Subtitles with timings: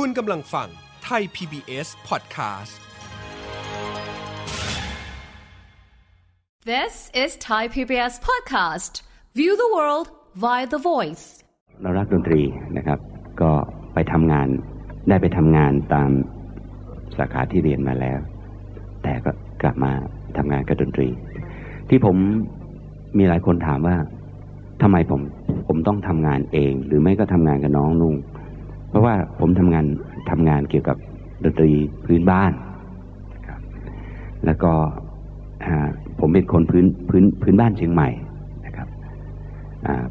[0.00, 0.68] คุณกำลังฟัง
[1.04, 2.74] ไทย PBS Podcast
[6.72, 8.92] This is Thai PBS Podcast.
[9.38, 10.06] View the world
[10.44, 11.24] via the voice.
[11.82, 12.42] เรารักดนตรี
[12.76, 12.98] นะครับ
[13.40, 13.52] ก็
[13.94, 14.48] ไปทำงาน
[15.08, 16.10] ได้ไปทำงานตาม
[17.18, 18.18] สาขาที่เรียนมาแล้ว
[19.02, 19.30] แต่ก็
[19.62, 19.92] กลับมา
[20.38, 21.08] ทำงานกับดนตรี
[21.88, 22.16] ที่ผม
[23.18, 23.96] มีหลายคนถามว่า
[24.82, 25.20] ทำไมผม
[25.68, 28.14] ผมต้องทำงานเอง หรือไม่ก็ทำงานกับน้องนุ่ง
[28.94, 29.86] เพราะว่าผมทำงาน
[30.30, 30.96] ทำงานเกี่ยวกับ
[31.44, 31.72] ดนตรี
[32.04, 32.52] พื้นบ้าน
[33.46, 33.60] ครับ
[34.46, 34.72] แล้วก็
[36.18, 38.08] ผมเป็นคนพื้นพื้นพื้นบ้านเชียงใหม่
[38.66, 38.88] นะครับ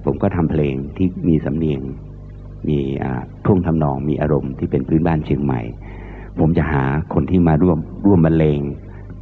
[0.03, 1.81] ผมก็ทำเพลงที่มีสำเนียง
[2.69, 2.79] มี
[3.45, 5.61] ท่วงทำนองมีอารมณ์ที่เป็นพื้นบ้านเชียงใหม่
[6.39, 8.59] ผมจะหาคนที่มาร่วมร่วมบรรเลง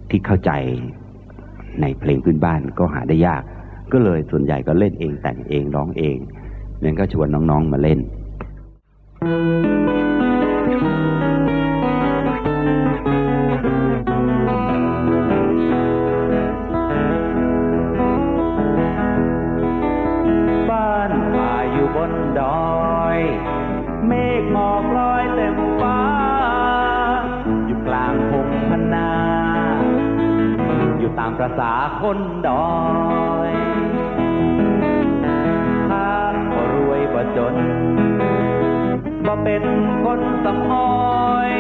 [0.09, 0.51] ที่เข้าใจ
[1.81, 3.43] ในเพลงพื้นบ้านก็หาได้ยาก
[3.91, 6.17] ก็เลยส่วนใหญ่ก็เล่นเองแต่งเองร้องเอง
[6.83, 8.01] นั้นก็ชวนน้องๆมาเล่น
[9.21, 9.33] บ้า
[21.09, 23.19] นป่าอยู่บนดอย
[24.07, 26.01] เมฆหมอกลอยเต็มฟ้า
[27.67, 29.11] อยู่กลางพงพนา
[30.99, 32.65] อยู่ตามประษาคนดอ
[33.29, 33.30] ย
[39.43, 39.63] เป็น
[40.03, 41.51] คนสำออย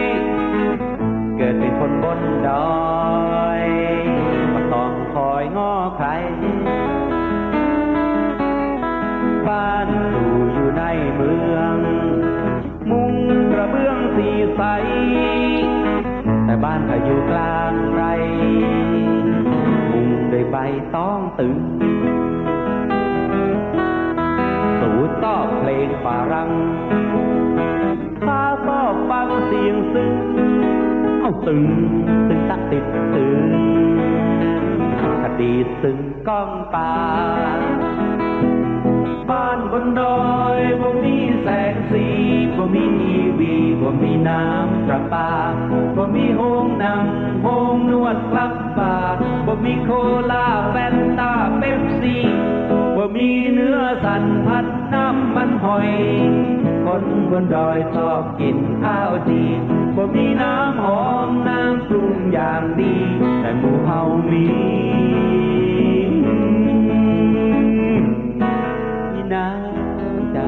[1.37, 3.61] เกิดเป็นคนบนดอย
[4.53, 6.07] บ่ต้องคอยง้อใคร
[9.47, 10.83] บ้านสู่อยู่ใน
[11.15, 11.75] เมือง
[12.89, 13.13] มุง
[13.51, 14.61] กระเบื้องสีใส
[16.45, 18.03] แต่บ้านก็อยู่กลางไร
[19.91, 20.57] มุงด้วยใบ
[20.95, 21.55] ต้องตึง
[24.79, 26.80] สู่ตอบเพลงฝรั่งข้ารัง
[29.53, 30.13] เสียงซึ้ง
[31.21, 31.63] เอาตึง
[32.29, 33.49] ตึงตักติดตึง
[35.21, 35.97] คดีซึ้ง
[36.27, 36.93] ก้องป่า
[39.29, 40.21] บ้านบนดอ
[40.57, 42.05] ยบ่มีแสงสี
[42.57, 45.31] บ่มีทีวีบ่มีน้ำประปา
[45.97, 47.01] บ่มีโฮงหนัง
[47.43, 49.89] โฮงนวดคลับบาร์บ่มีโค
[50.31, 52.23] ลาแฟนตาเป๊ปซี่
[52.97, 55.89] บ่มีเนื้อสันพัดน้ำมันหอย
[56.85, 59.41] คนบนดอยชอบกินข้าวจี
[59.95, 62.95] บ่มีน้ำหอมน้ำปรุงอย่างดี
[63.41, 63.99] แต่หมู่เฮา
[64.31, 64.45] มี
[69.13, 70.39] มีน้ำใจ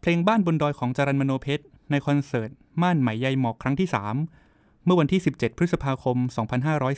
[0.00, 2.50] เพลงบ้านบนดอยของจารันมโนเพชร ในคอนเสิร์ต
[2.82, 3.88] ม่านไหมใยหมอกครั้งที่
[4.36, 6.16] 3 เมื่อวันที่ 17 พฤษภาคม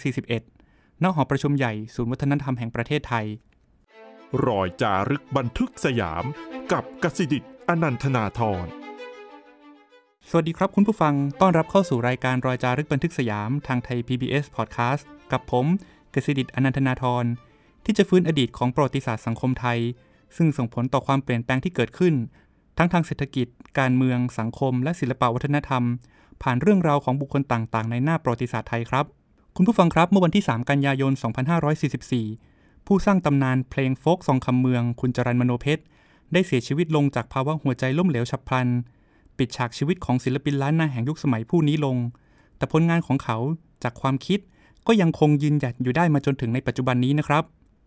[0.06, 3.26] 2541ณหอประชุมใหญ่ศูนย์วัฒนธรรมแห่งประเทศไทย
[4.48, 6.24] รอยจารึกบันทึกสยาม
[6.72, 8.66] กับกสิดิตอนันทนาธร
[10.28, 15.66] สวัสดีครับคุณผู้ฟัง ต้อนรับเข้าสู่รายการรอยจารึกบันทึกสยามทางไทย PBS Podcast กับผม
[16.14, 17.24] กสิดิตอนันทนาธร
[17.84, 19.78] ที่จะฟื้นอดีตของประวัติศาสตร์สังคมไทย
[20.36, 22.14] ซึ่งส่งผลต่อความเปลี่ยนแปลงที่เกิดขึ้น
[22.78, 23.46] ทั้งทางเศรษฐกิจ
[23.78, 25.82] การเมือง สังคม และศิลปวัฒนธรรม
[26.42, 29.04] ผ่านเรื่องราวของบุคคลต่างๆ ในหน้าประวัติศาสตร์ไทยครับ
[29.56, 31.12] คุณผู้ฟังครับ เมื่อวันที่ 3 กันยายน
[32.02, 32.51] 2544
[32.86, 35.82] ผู้สร้างตำนานเพลงโฟกซองคำเมืองคุณจรันมโนเพชร
[36.32, 38.68] ได้เสียชีวิตลงจากภาวะหัวใจล้มเหลวฉับพลัน
[39.38, 41.96] ปิดฉากชีวิตของศิลปินล้านนาแห่งยุคสมัยผู้นี้ลง
[42.56, 43.38] แต่ผลงานของเขา
[43.82, 44.38] จากความคิด
[44.86, 47.44] ก็ยังคงยืนหยัดอยู่ได้มาจนถึงในปัจจุบันนี้นะครับ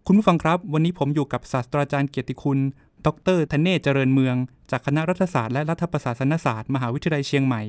[0.08, 2.60] คุณผู้ฟังครับ วันนี้ผมอยู่กับศาสตราจารย์เกียรติคุณ
[3.06, 3.08] ด
[3.38, 4.36] รธเนศเจริญเมือง
[4.72, 7.62] จากคณะรัฐศาสตร์และรัฐประศาสนศาสตร์ มหาวิทยาลัยเชียงใหม่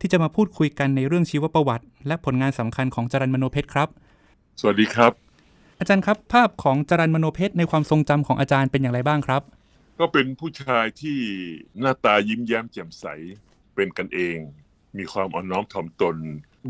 [0.00, 3.88] ที่จะมาพูดคุยกันในเรื่องชีวประวัติ และผลงานสำคัญของจรันมโนเพชรครับ
[4.60, 5.27] สวัสดีครับ
[5.78, 9.42] อาจารย์ครับ ภาพของจรันมโนเพชรในความทรงจำของอาจารย์เป็นอย่างไรบ้างครับ
[9.98, 11.18] ก็เป็นผู้ชายที่
[11.80, 13.04] หน้าตายิ้มแย้มแจ่มใส
[13.74, 14.38] เป็นกันเอง
[14.98, 16.16] มีความอ่อนน้อมถ่อมตน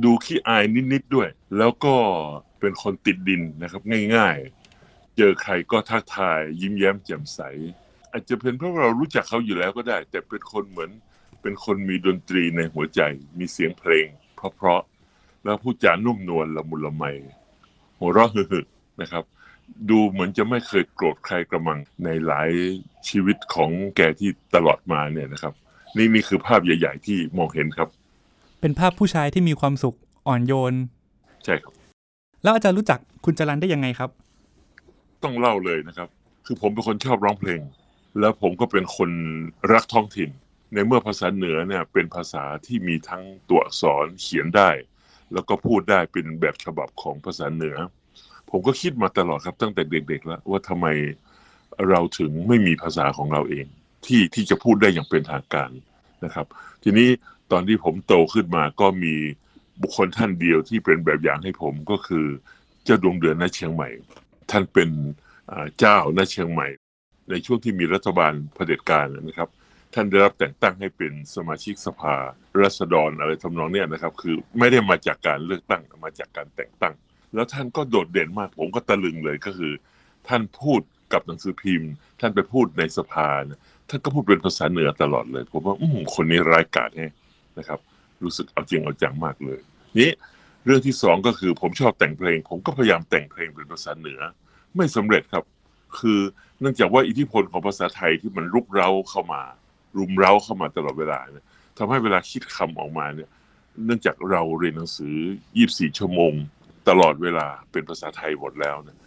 [0.04, 1.94] ดูขี้อายนิดๆด้วย แล้วก็
[2.60, 3.82] เป็นคนติดดินนะครับ
[4.14, 7.40] ง่ายๆ เจอใครก็ทักทายยิ้มแย้มแจ่มใส
[8.12, 10.90] อาจจะเป็นเพราะเรารู้จักเขาอยู่แล้วก็ได้ แต่เป็นคนเหมือน
[11.42, 13.00] เป็นคนมีดนตรีในหัวใจ
[13.38, 14.06] มีเสียงเพลง
[14.36, 17.04] เพราะๆแล้วพูดจานุ่มนวลละมุนละไม
[17.98, 19.24] หัวเราะฮึๆ นะครับ
[19.90, 22.50] ดูเหมือนจะไม่เคยโกรธใครกระมังในหลาย
[23.08, 25.54] ชีวิตของแกที่ตลอดมาเนี่ยนะครับ
[25.96, 27.88] นี่นี่คือภาพใหญ่ ๆ ที่มองเห็นครับ
[28.60, 29.96] เป็นภาพผู้ชายที่มีความสุข
[30.28, 30.74] อ่อนโยน
[31.44, 31.72] ใช่ครับ
[32.42, 34.10] แล้วอาจารย์รู้จักคุณจรันได้ยังไงครับ
[35.22, 36.08] ต้องเล่าเลยนะครับ
[36.46, 37.60] คือผมเป็นคนชอบร้องเพลง
[38.20, 39.10] แล้วผมก็เป็นคน
[39.72, 40.30] รักท้องถิ่น
[40.74, 44.70] ในเมื่อภาษาเหนือเนี่ยเป็นภาษาที่มีทั้งตัวอักษรเขียนได้
[45.32, 47.76] แล้วก็พูดได้เป็นแบบฉบับของภาษาเหนือ
[48.50, 50.86] ผมก็คิดมาตลอดครับตั้งแต่เด็กๆแล้ว ว่าทำไม
[51.88, 53.66] เราถึงไม่มีภาษาของเราเอง
[54.06, 55.70] ที่ที่จะพูดได้อย่างเป็นทางการ
[56.24, 56.46] นะครับ
[56.82, 57.08] ทีนี้
[57.52, 59.14] ตอนที่ผมโตขึ้นมาก็มี
[59.82, 62.26] บุคคลท่านเดียวที่เป็นแบบอย่างให้ผมก็คือ
[62.84, 63.88] เจ้าดวงเดือนณเชียงใหม่
[64.50, 64.88] ท่านเป็น
[65.50, 66.68] อ่าเจ้าณเชียงใหม่
[67.30, 69.48] ในช่วงที่มีรัฐบาลเผด็จการนะครับ
[69.94, 72.14] ท่านได้รับแต่งตั้งให้เป็นสมาชิกสภา
[72.60, 76.94] รัษฎรอะไรทำนองเนี้ยนะครับ คือไม่ได้มาจากการเลือกตั้งมาจากการแต่งตั้ง
[77.34, 79.72] แล้วท่านก็โดดเด่นมาก ผมก็ตะลึงเลยก็คือ
[80.28, 80.80] ท่านพูด
[81.12, 81.90] กับหนังสือพิมพ์
[82.20, 87.14] ท่านไปพูดในสภานะท่านก็พูดเป็นภาษาเหนือตลอดเลย ผมว่าอืมคนนี้ร้ายกาจแฮะ
[87.58, 87.78] นะครับ
[88.22, 89.60] รู้สึกเอาจริงเอาจังมากเลย
[90.00, 90.10] นี้
[90.64, 94.20] เรื่องที่สองก็คือผมชอบแต่งเพลง ผมก็พยายามแต่งเพลงเป็นภาษาเหนือ
[94.76, 95.44] ไม่สำเร็จครับ
[95.98, 96.20] คือ
[96.60, 99.42] เนื่องจากว่าอิทธิพลของภาษาไทยที่มันรุกเร้าเข้ามา
[99.98, 101.44] รุมเร้าเข้ามาตลอดเวลาเนี่ย
[101.78, 103.28] ทำให้เวลาคิดคำออกมาเนี่ย
[103.84, 105.16] เนื่องจากเราเรียนหนังสือ
[105.56, 106.32] 24 ชั่วโมง
[106.88, 108.98] ตลอดเวลาเป็นภาษาไทยหมดแล้วนี่ย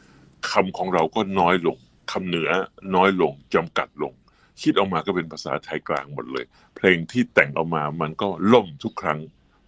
[0.51, 1.78] คำของเราก็น้อยลง
[2.12, 2.50] คำเหนือ
[2.95, 4.13] น้อยลงจำกัดลง
[4.62, 6.45] คิดออกมาก็เป็นภาษาไทยกลางหมดเลย
[6.75, 9.19] เพลงที่แต่งออกมามันก็ล่มทุกครั้ง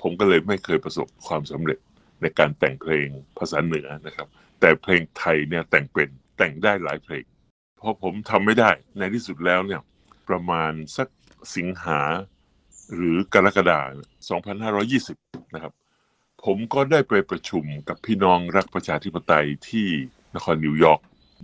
[0.01, 1.79] ผมก็เลยไม่เคยประสบความสำเร็จ
[2.21, 3.07] ในการแต่งเพลง
[3.39, 4.27] ภาษาเหนือนะครับ
[4.59, 7.23] แต่เพลงไทยเนี่ยแต่งเป็นแต่งได้หลายเพลง
[7.81, 9.81] พอผมทำไม่ได้ในที่สุดแล้วเนี่ย
[10.29, 11.07] ประมาณสัก
[11.55, 11.99] สิงหา
[12.95, 13.85] หรือกรกฎาค
[14.39, 14.41] ม
[15.41, 15.73] 2520 นะครับ
[16.45, 19.87] ผมก็ได้ไปประชุมกับพี่น้องรักประชาธิปไตยที่
[20.35, 21.01] นครนิวยอร์ก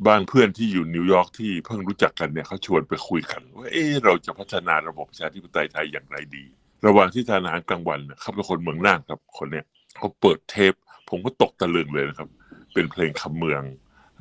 [0.08, 6.46] บ้านเพื่อนที่อยู่นิวยอร์กที่เพิ่งรู้จักกันเนี่ยเขาชวนไปคุยกันว่าเออเราจะพัฒนาระบบประชาธิปไตยไทยอย่างไรดี
[6.86, 9.66] ระหว่างที่ทานอาหารกลางวันเนี่ยเขาเป็นคนเมืองน่านครับคนเนี้ย
[9.98, 10.74] เขาเปิดเทป
[11.10, 12.30] ผมก็ตกตะลึงเลยนะครับ
[12.74, 13.62] เป็นเพลงคำเมือง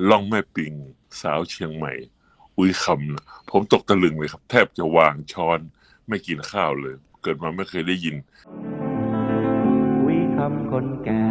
[0.09, 0.73] ล่องแม่ปิง
[1.21, 1.93] สาวเชียงใหม่
[2.59, 5.59] อุ้ยคำนะผมตกตะลึงเลยครับ แทบจะวางช้อน
[6.09, 8.17] ไม่กินข้าวเลย เกิดมาไม่เคยได้ยิน
[10.53, 11.27] วิคนแก่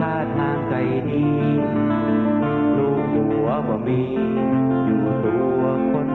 [0.00, 0.74] ท่าทางใจ
[1.08, 1.26] ดี
[2.76, 4.02] ลูกหัวบ่ามี
[4.84, 6.08] อยู่ตัวคน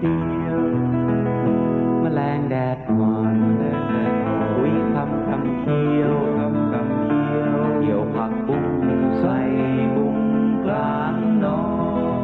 [0.00, 0.60] เดียว
[2.02, 8.66] มแมลงแดดอ่อนแดดแดดอ่อนวิคำคำเคี้ยวคำคำเคี้ยวเกี่ยวผักบุ้ง
[9.18, 9.38] ใส่
[9.94, 10.18] บุ้ง
[10.64, 11.14] กลาง
[11.44, 11.62] นอ
[12.18, 12.20] ง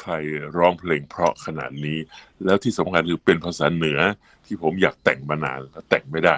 [0.00, 0.12] ใคร
[0.56, 1.98] ร้องเพลงเพราะขนาดนี้
[2.44, 4.00] แล้วที่สำคัญคือเป็นภาษาเหนือ
[4.46, 6.34] ที่ผมอยากแต่งมานานแล้วแต่งไม่ได้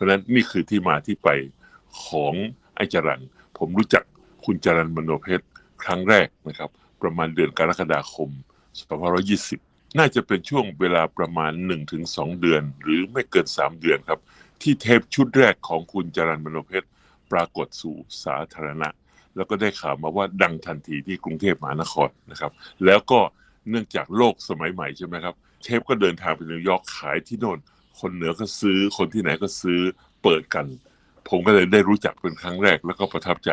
[0.00, 1.28] ราะฉะนั้นนี่คือที่มาที่ไป
[2.04, 2.34] ของ
[2.76, 3.22] ไอ้จรัน
[3.58, 4.04] ผมรู้จัก
[4.44, 5.46] คุณจรันมโนเพชร
[5.82, 6.70] ครั้งแรกนะครับ
[7.02, 8.28] ประมาณเดือนกรกฎาคม
[9.14, 11.52] 2520 น่าจะเป็นช่วงเวลาประมาณ
[11.96, 14.20] 1-2 เดือน หรือไม่เกิน 3 เดือนครับ
[14.62, 16.88] ที่เทปชุดแรกของคุณจรันมโนเพชร
[17.32, 18.88] ปรากฏสู่สาธารณะ
[19.36, 22.52] แล้วก็ได้ข่าวมาว่าดังทันทีที่กรุงเทพมหานครนะครับ
[22.86, 23.20] แล้วก็
[23.68, 27.58] เนื่องจากโลกสมัยใหม่ใช่ไหมครับ เทปก็เดินทางไปนิวยอร์กขายที่โน่น
[28.00, 29.80] คนเหนือก็ซื้อ คนที่ไหนก็ซื้อ
[30.22, 30.66] เปิดกัน
[31.28, 33.50] ผมก็เลยได้รู้จักเป็นครั้งแรกแล้วก็ประทับใจ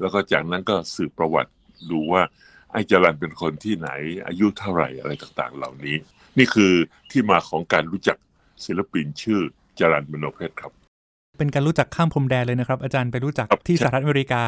[0.00, 1.52] แล้วก็จากนั้นก็สืบประวัติ
[1.90, 2.22] ดูว่า
[2.72, 3.88] ไอ้จรันเป็นคนที่ไหน
[4.26, 5.96] อายุเท่าไหร่อะไรต่างๆ เหล่านี้
[6.38, 6.72] นี่คือ
[7.10, 8.16] ที่มาของการรู้จัก
[8.64, 9.40] ศิลปินชื่อ
[9.78, 10.72] จรันมโนเพชรครับ
[11.38, 14.42] เป็นการรู้จักข้ามพรมแดนเลยนะครับ อาจารย์ไปรู้จักครับที่ใช่สหรัฐอเมริกา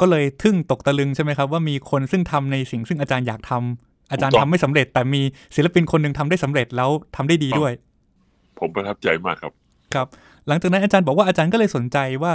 [0.00, 5.22] ก็เลยทึ่งตกตะลึงใช่ไหมครับ ว่ามีคนซึ่งทำในสิ่งซึ่งอาจารย์อยากทำอาจารย์ทำไม่สำเร็จ แต่มี
[5.56, 7.72] ศิลปินคนหนึ่งทำได้สำเร็จแล้วทำได้ดีด้วย
[8.62, 9.52] ผมประทับใจมากครับ
[9.94, 10.06] ครับ
[10.48, 12.32] หลังจากนั้นอาจารย์บอกว่าอาจารย์ก็เลยสนใจว่า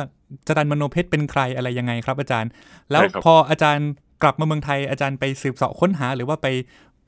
[0.47, 2.49] จรันมโนเพชรเป็นใครอะไรยังไงครับ อาจารย์
[2.91, 3.87] แล้วใช่ครับพออาจารย์
[4.23, 6.47] กลับมาเมืองไทยอาจารย์ไปสืบเสาะค้นหา หรือว่าไป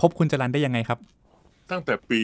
[0.02, 1.00] พบคุณจรันได้ยังไงครับ
[1.72, 2.22] ตั้งแต่ปี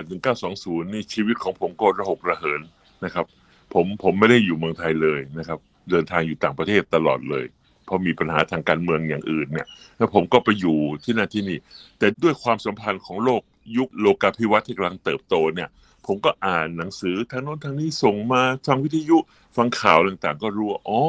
[0.00, 2.60] 18-1920 นี่ชีวิตของผมก็ระหกระเหิน
[3.04, 3.26] นะครับ
[3.74, 5.58] ผมผมไม่ได้อยู่เมืองไทยเลยนะครับ
[5.90, 7.44] เดินทางอยู่ต่างประเทศตลอดเลย
[7.84, 9.66] เพราะมีปัญหาทางการเมืองอย่างอื่นเนี่ย
[9.98, 11.58] แล้วผมก็ไปอยู่ที่นั่นที่นี่
[11.98, 13.42] แต่ด้วยความสัมพันธ์ของโลก
[13.76, 15.68] ยุคโลกาภิวัตน์ที่กำลังเติบโตเนี่ย
[16.06, 19.18] ผมก็อ่านหนังสือทางโน้นทางนี้ส่งมาฟังวิทยุ
[19.56, 21.02] ฟังข่าวต่างๆ ก็รู้ว่าอ๋อ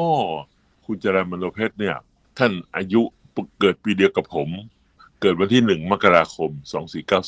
[0.86, 1.96] คุณจรัญมโนเพชรเนี่ย
[2.38, 3.02] ท่านอายุ
[3.60, 4.48] เกิดปีเดียวกับผม
[5.20, 6.50] เกิดวันที่หนึ่งมกราคม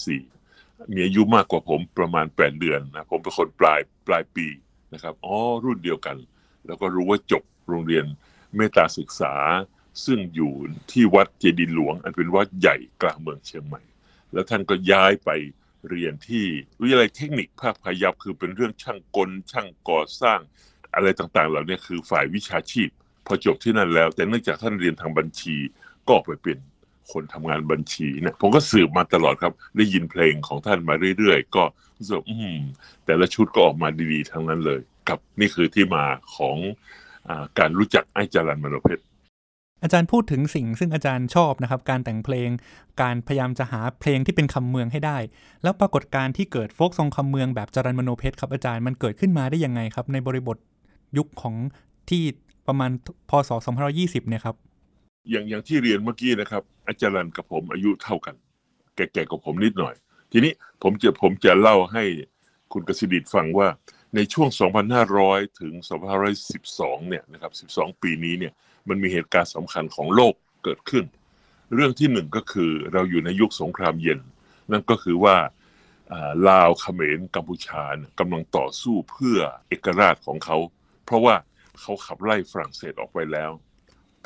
[0.06, 4.46] 2494มีอายุมากกว่าผมประมาณ8เดือนนะผมเป็นคนปลายปลายปี
[4.92, 6.16] นะครับอ๋อรุ่นเดียวกัน
[6.66, 8.04] แล้วก็รู้ว่าจบโรงเรียน
[8.56, 9.34] เมตตาศึกษา
[10.04, 10.52] ซึ่งอยู่
[10.90, 13.82] ที่วัดเจดีหลวง อันเป็นวัดใหญ่กลางเมืองเชียงใหม่
[14.32, 15.30] แล้วท่านก็ย้ายไป
[15.90, 16.44] เรียนที่
[16.80, 20.40] วิทยาลัยเทคนิคภาคพยัพคือเป็นเรื่องช่างกล ช่างก่อสร้าง
[20.94, 22.88] อะไรต่างๆ เหล่านี้คือฝ่ายวิชาชีพ
[23.26, 25.56] พอจบที่นั่นแล้ว แต่เนื่องจากท่านเรียนทางบัญชี
[26.06, 26.58] ก็ออกไปเป็น
[27.12, 31.64] คนทำงานบัญชีเนี่ยผมก็สืบมาตลอดครับ ได้ยินเพลงของท่านมาเรื่อยๆ ก็
[31.96, 32.58] รู้สึกอืม
[33.06, 36.04] แต่ละชุดก็ออกมาดีๆ ทั้งนั้นเลย ครับนี่คือที่มา
[36.36, 36.56] ของ
[37.28, 39.02] อการรู้จักไอ้จรันมโนเพชร
[39.82, 42.48] อาจารย์พูดถึงสิ่งซึ่งอาจารย์ชอบนะครับ การแต่งเพลง
[43.02, 45.18] การพยายามจะหาเพลงที่เป็นคำเมืองให้ได้
[45.62, 50.56] แล้วปรากฏการที่เกิดโฟกซองคำเมืองแบบจรันมโนเพชรครับอาจารย์มันเกิดขึ้นมาได้ยังไงครับ ในบริบท
[51.16, 51.54] ยุคของ
[52.10, 52.22] ที่
[52.68, 52.90] ประมาณ
[53.30, 53.50] พศ
[53.90, 54.56] 2520 เนี่ยครับ
[55.30, 58.34] อย่างอย่างที่เรียนเมื่อกี้นะครับ อาจารย์กับผมอายุเท่ากัน
[58.96, 59.94] แก่ๆกับผมนิดหน่อย
[60.32, 60.52] ทีนี้
[60.82, 62.04] ผมจะผมจะเล่าให้
[62.72, 63.68] คุณกสิดิตฟังว่า
[64.16, 64.48] ในช่วง
[65.04, 65.74] 2,500 ถึง
[66.42, 68.52] 2,512 เนี่ยนะครับ 12 ปีนี้เนี่ย
[68.88, 71.04] มันมีเหตุการณ์สำคัญของโลกเกิดขึ้น
[71.74, 74.20] เรื่องที่หนึ่งก็คือเราอยู่ในยุคสงครามเย็น
[74.70, 75.36] นั่นก็คือว่า
[76.48, 80.58] ลาวเขมรกัมพูชานกำลังต่อสู้เพื่อเอกราชของเขา
[81.04, 81.34] เพราะว่า
[81.80, 83.50] เขาขับไล่ฝรั่งเศสออกไปแล้ว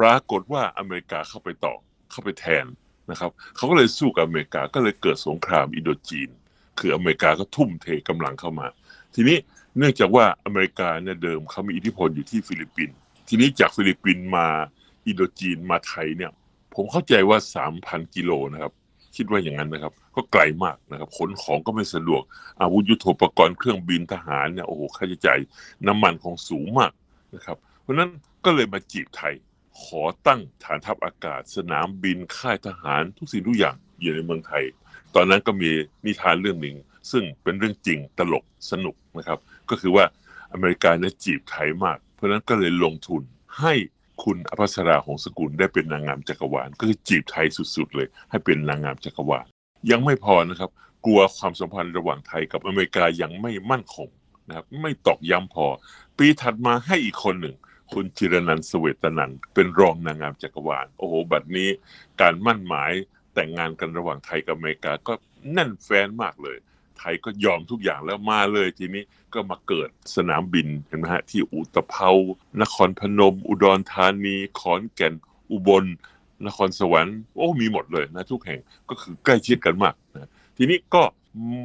[0.00, 1.75] ปรากฏว่าอเมริกาเข้าไปต่อ
[2.11, 2.66] เข้าไปแทน
[3.11, 6.30] นะครับเขาก็เลยสู้กับอเมริกาก็เลยเกิดสงครามอินโดจีน
[6.78, 8.66] คืออเมริกาก็ทุ่มเทกำลังเข้ามา
[9.14, 9.38] ทีนี้
[9.77, 12.97] เนื่องจากว่าอเมริกาเนี่ยเดิมเขามีอิทธิพลอยู่ที่ฟิลิปปินส์
[13.29, 14.47] ทีนี้จากฟิลิปปินส์มา
[15.07, 16.31] อินโดจีนมาไทยเนี่ย
[16.75, 17.39] ผมเข้าใจว่า
[17.77, 18.73] 3,000 กิโลนะครับ
[19.17, 22.23] คิดว่าอย่างนั้นนะครับ ก็ไกลมากนะครับขนของก็ไม่สะดวก
[22.61, 25.41] อาวุธยุโทโธปกรณ์เครื่องบินทหารเนี่ยโอ้โหค่าใช้จ่าย
[25.87, 26.93] น้ำมันของสูงมาก
[27.35, 28.11] นะครับ เพราะฉะนั้น
[28.45, 29.35] ก็เลยมาจีบไทย
[29.83, 34.65] ขอตั้งฐานทัพอากาศ สนามบินค่ายทหารทุกสิ่งทุกอย่างอยู่ในเมืองไทย
[35.15, 35.71] ตอนนั้นก็มี
[36.05, 36.77] นิทานเรื่องหนึ่ง
[37.11, 39.39] ซึ่งเป็นเรื่องจริงตลกสนุกนะครับ
[39.71, 40.05] ก็คือว่า
[40.53, 43.23] อเมริกาเนี่ยจีบไทยมาก เพราะนั้นก็เลยลงทุน
[43.61, 43.75] ให้
[44.23, 47.47] คุณอภัสราหงสกุลได้เป็นนางงามจักรวาล ก็คือจีบไทย
[47.77, 49.47] สุดๆเลย ให้เป็นนางงามจักรวาล
[49.91, 50.71] ยังไม่พอนะครับ
[51.07, 54.09] กลัวความสัมพันธ์ระหว่างไทยกับอเมริกายังไม่มั่นคง
[54.49, 55.67] นะครับไม่ตอกย้ำพอ
[56.19, 57.57] ปีถัดมาให้อีกคนหนึ่ง
[57.93, 61.69] คุณจิรนันสเวตนันเป็นรองนางงามจักรวาล โอ้โห บัดนี้
[62.21, 62.93] การมั่นหมาย
[63.35, 65.12] แต่งงานกันระหว่างไทยกับอเมริกาก็
[65.53, 66.59] แน่นแฟนมากเลย
[67.00, 69.02] ไทยก็ยอมทุกอย่างแล้วมาเลยทีนี้
[69.35, 72.11] ก็มาเกิดสนามบินเห็นไหมฮะที่อุตภเปา
[72.62, 75.14] นครพนม อุดรธานีขอนแก่น
[75.50, 75.85] อุบล
[76.47, 81.02] นครสวรรค์โอ้มีหมดเลยนะทุกแห่งก็คือใกล้ชิดกันมากนะทีนี้ก็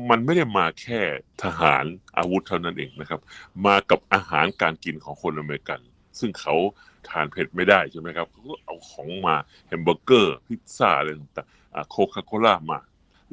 [0.09, 1.01] มันไม่ได้มาแค่
[1.43, 1.83] ทหาร
[2.17, 3.19] อาวุธเท่านั้นเองนะครับ
[3.65, 5.79] มากับอาหารการกินของคนอเมริกัน
[6.19, 6.55] ซึ่งเขา
[7.09, 9.35] ทานเผ็ดไม่ได้ใช่ไหมครับเขาก็เอาของมา
[9.67, 12.79] แฮมเบอร์เกอร์พิซซ่าอะไรต่างๆโคคาโคล่ามา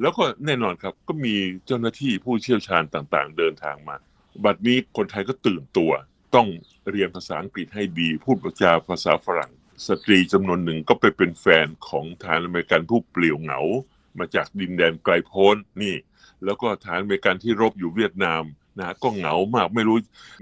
[0.01, 1.35] แล้วก็แน่นอนครับก็มี
[1.65, 3.95] เจ้าหน้าที่ผู้เชี่ยวชาญต่างๆ เดินทางมา
[4.43, 5.91] บัดนี้คนไทยก็ตื่นตัว
[6.35, 6.47] ต้อง
[6.89, 9.51] เรียนภาษาอังกฤษให้ดี พูดจาภาษาฝรั่ง
[9.87, 13.59] สตรีจำนวนหนึ่งก็ไปเป็นแฟนของทหารอเมริกันผู้เปลี่ยวเหงา
[14.19, 15.95] มาจากดินแดนไกลโพ้นนี่
[16.45, 18.43] แล้วก็ทหารอเมริกันที่รบอยู่เวียดนาม
[18.79, 19.97] นะก็เหงามากไม่รู้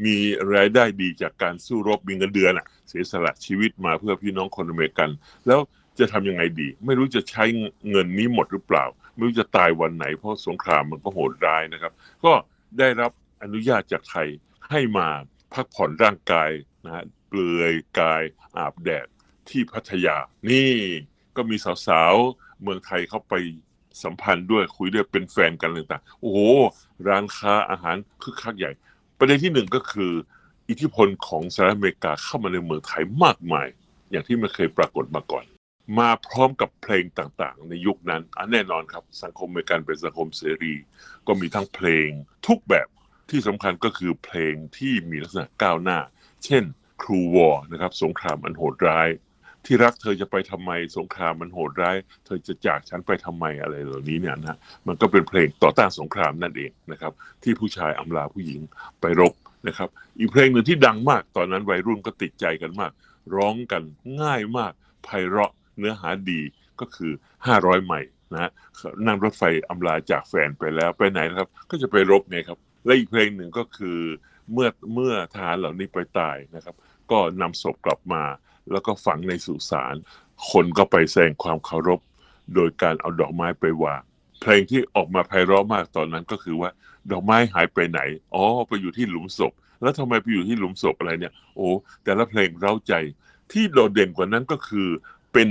[0.05, 0.15] มี
[0.55, 5.09] รายได้ดีจากการสู้รบมีเงินเดือนอะเสียสละชีวิตมาเพื่อพี่น้องคนอเมริกัน
[5.47, 5.59] แล้ว
[5.99, 7.43] จะทำยังไงดี ไม่รู้จะใช้
[7.89, 11.93] เงินนี้หมดหรือเปล่า ไม่รู้จะตายวันไหนเพราะสงครามมันก็โหดร้ายนะครับ
[12.25, 12.33] ก็
[12.79, 13.11] ได้รับ
[13.43, 14.27] อนุญาตจากไทย
[14.69, 15.07] ให้มา
[15.53, 16.49] พักผ่อนร่างกาย
[16.85, 18.23] นะฮะเปลือยกาย
[18.57, 19.07] อาบแดด
[19.49, 20.17] ที่พัทยา
[20.49, 20.73] นี่
[21.35, 21.55] ก็มี
[21.87, 23.33] สาวๆ เมืองไทยเข้าไป
[24.03, 26.39] สัมพันธ์ด้วยคุยด้วยเป็นแฟนกันต่างๆโอ้โห
[27.07, 28.71] ร้านค้าอาหารคึกคักใหญ่
[29.17, 30.13] ประเด็นที่หนึ่งก็คือ
[30.69, 33.67] อิทธิพลของสหรัฐอเมริกาเข้ามาในเมืองไทยมากมาย
[34.11, 35.45] อย่างที่ไม่เคยปรากฏมาก่อน
[35.99, 40.73] มาพร้อมกับเพลงต่างๆ ในยุคนั้นอันแน่นอนครับ สังคมอเมริกันเป็นสังคมเสรี
[41.27, 42.09] ก็มีทั้งเพลง
[42.47, 42.87] ทุกแบบ
[43.29, 45.99] ที่สำคัญก็คือเพลงที่มีลักษณะก้าวหน้า
[46.45, 46.63] เช่น
[47.01, 49.09] ครูวอร์นะครับสงครามอันโหดร้าย
[49.65, 54.57] ที่รักเธอจะไปทำไมสงครามมันโหดร้าย เธอจะจากฉันไปทำไมอะไรเหล่านี้เนี่ยนะ
[54.87, 58.59] มันก็เป็นเพลงต่อต้านสงครามนั่นเองนะครับ ที่ผู้ชายอำลาผู้หญิง
[59.01, 59.33] ไปรบ
[59.67, 62.91] นะครับ อีกเพลงหนึ่งที่ดังมากตอนนั้นวัยรุ่นก็ติดใจกันมาก
[63.35, 63.83] ร้องกัน
[64.21, 64.73] ง่ายมาก
[65.03, 66.41] ไพเราะ เนื้อหาดี
[66.79, 67.11] ก็คือ
[67.49, 68.01] 500ใหม่
[68.33, 68.51] นะฮะ
[69.07, 73.99] นั่งรถไฟอำลาจากแฟนไปแล้วไปไหนนะครับ ก็จะไปรบไงครับ และอีกเพลงหนึ่งก็คือ
[74.51, 76.75] เมื่อเมื่อทหารเหล่านี้ไปตายนะครับ
[77.11, 78.23] ก็นำศพกลับมา
[78.71, 79.95] แล้วก็ฝังในสุสาน
[80.51, 81.99] คนก็ไปแสดงความเคารพ
[82.55, 84.01] โดยการเอาดอกไม้ไปวาง
[84.41, 86.69] เพลงที่ออกมาไพเราะมากตอนนั้นก็คือว่า
[87.11, 87.99] ดอกไม้หายไปไหน
[88.33, 91.67] อ๋อ ไปอยู่ที่หลุมศพ แล้วทำไมไปอยู่ที่หลุมศพอะไรเนี่ย โอ้
[92.03, 92.93] แต่ละเพลงเร้าใจ
[93.51, 94.89] ที่โดดเด่นกว่านั้นก็คือ
[95.33, 95.49] เป็น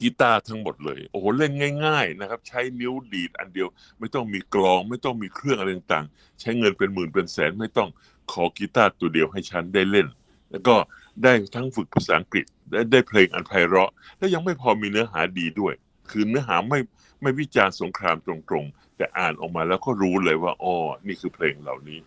[0.00, 1.52] กีตาร์ทั้งหมดเลย โอ้โหเล่น
[1.86, 7.88] ง่ายๆนะครับ ใช้นิ้วดีดอันเดียว ไม่ต้องมีกลอง ไม่ต้องมีเครื่องอะไรต่างๆ ใช้เงินเป็นหมื่นเป็นแสนไม่ต้อง
[8.32, 10.06] ขอกีตาร์ตัวเดียวให้ฉันได้เล่น
[10.50, 10.74] แล้วก็
[11.22, 15.74] ได้ทั้งฝึกภาษาอังกฤษได้ได้เพลงอันไพเราะ และยังไม่พอมีเนื้อหาดีด้วย
[16.10, 16.80] คือเนื้อหาไม่
[17.22, 20.74] ไม่วิจารณ์สงครามตรงๆ แต่อ่านออกมาแล้วก็รู้เลยว่าอ๋อ
[21.06, 21.98] นี่คือเพลงเหล่านี้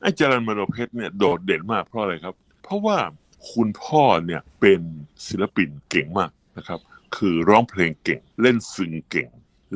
[0.00, 2.96] ไอ้จรันมโนเพชรเนี่ยโดดเด่นมากเพราะอะไรครับ เพราะว่า
[3.52, 4.80] คุณพ่อเนี่ยเป็น
[5.26, 6.80] ศิลปินเก่งมากนะครับ
[7.16, 9.28] คือร้องเพลงเก่ง เล่นซึ้งเก่ง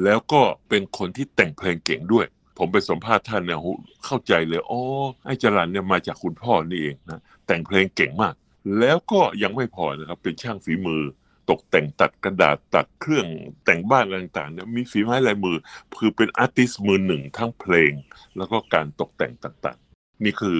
[0.05, 2.27] แล้วก็เป็นคนที่แต่งเพลงเก่งด้วย
[2.59, 3.59] ผมไปสัมภาษณ์ท่านเนี่ย
[4.05, 4.81] เข้าใจเลยอ๋อ
[5.25, 8.35] ไอ้จรันเนี่ยมาจากคุณพ่อนี่เองนะแต่งเพลงเก่งมาก
[8.79, 11.03] แล้วก็ยังไม่พอนะครับเป็นช่างฝีมือ
[11.51, 13.27] ตกแต่งตัดกระดาษตัดเครื่อง
[13.65, 15.57] แต่งบ้านต่างๆเนี่ยมีฝีไม้ลายมือ
[15.99, 17.93] คือเป็นอาร์ติสมือหนึ่งทั้งเพลง
[18.37, 20.59] แล้วก็การตกแต่งต่างๆ นี่คือ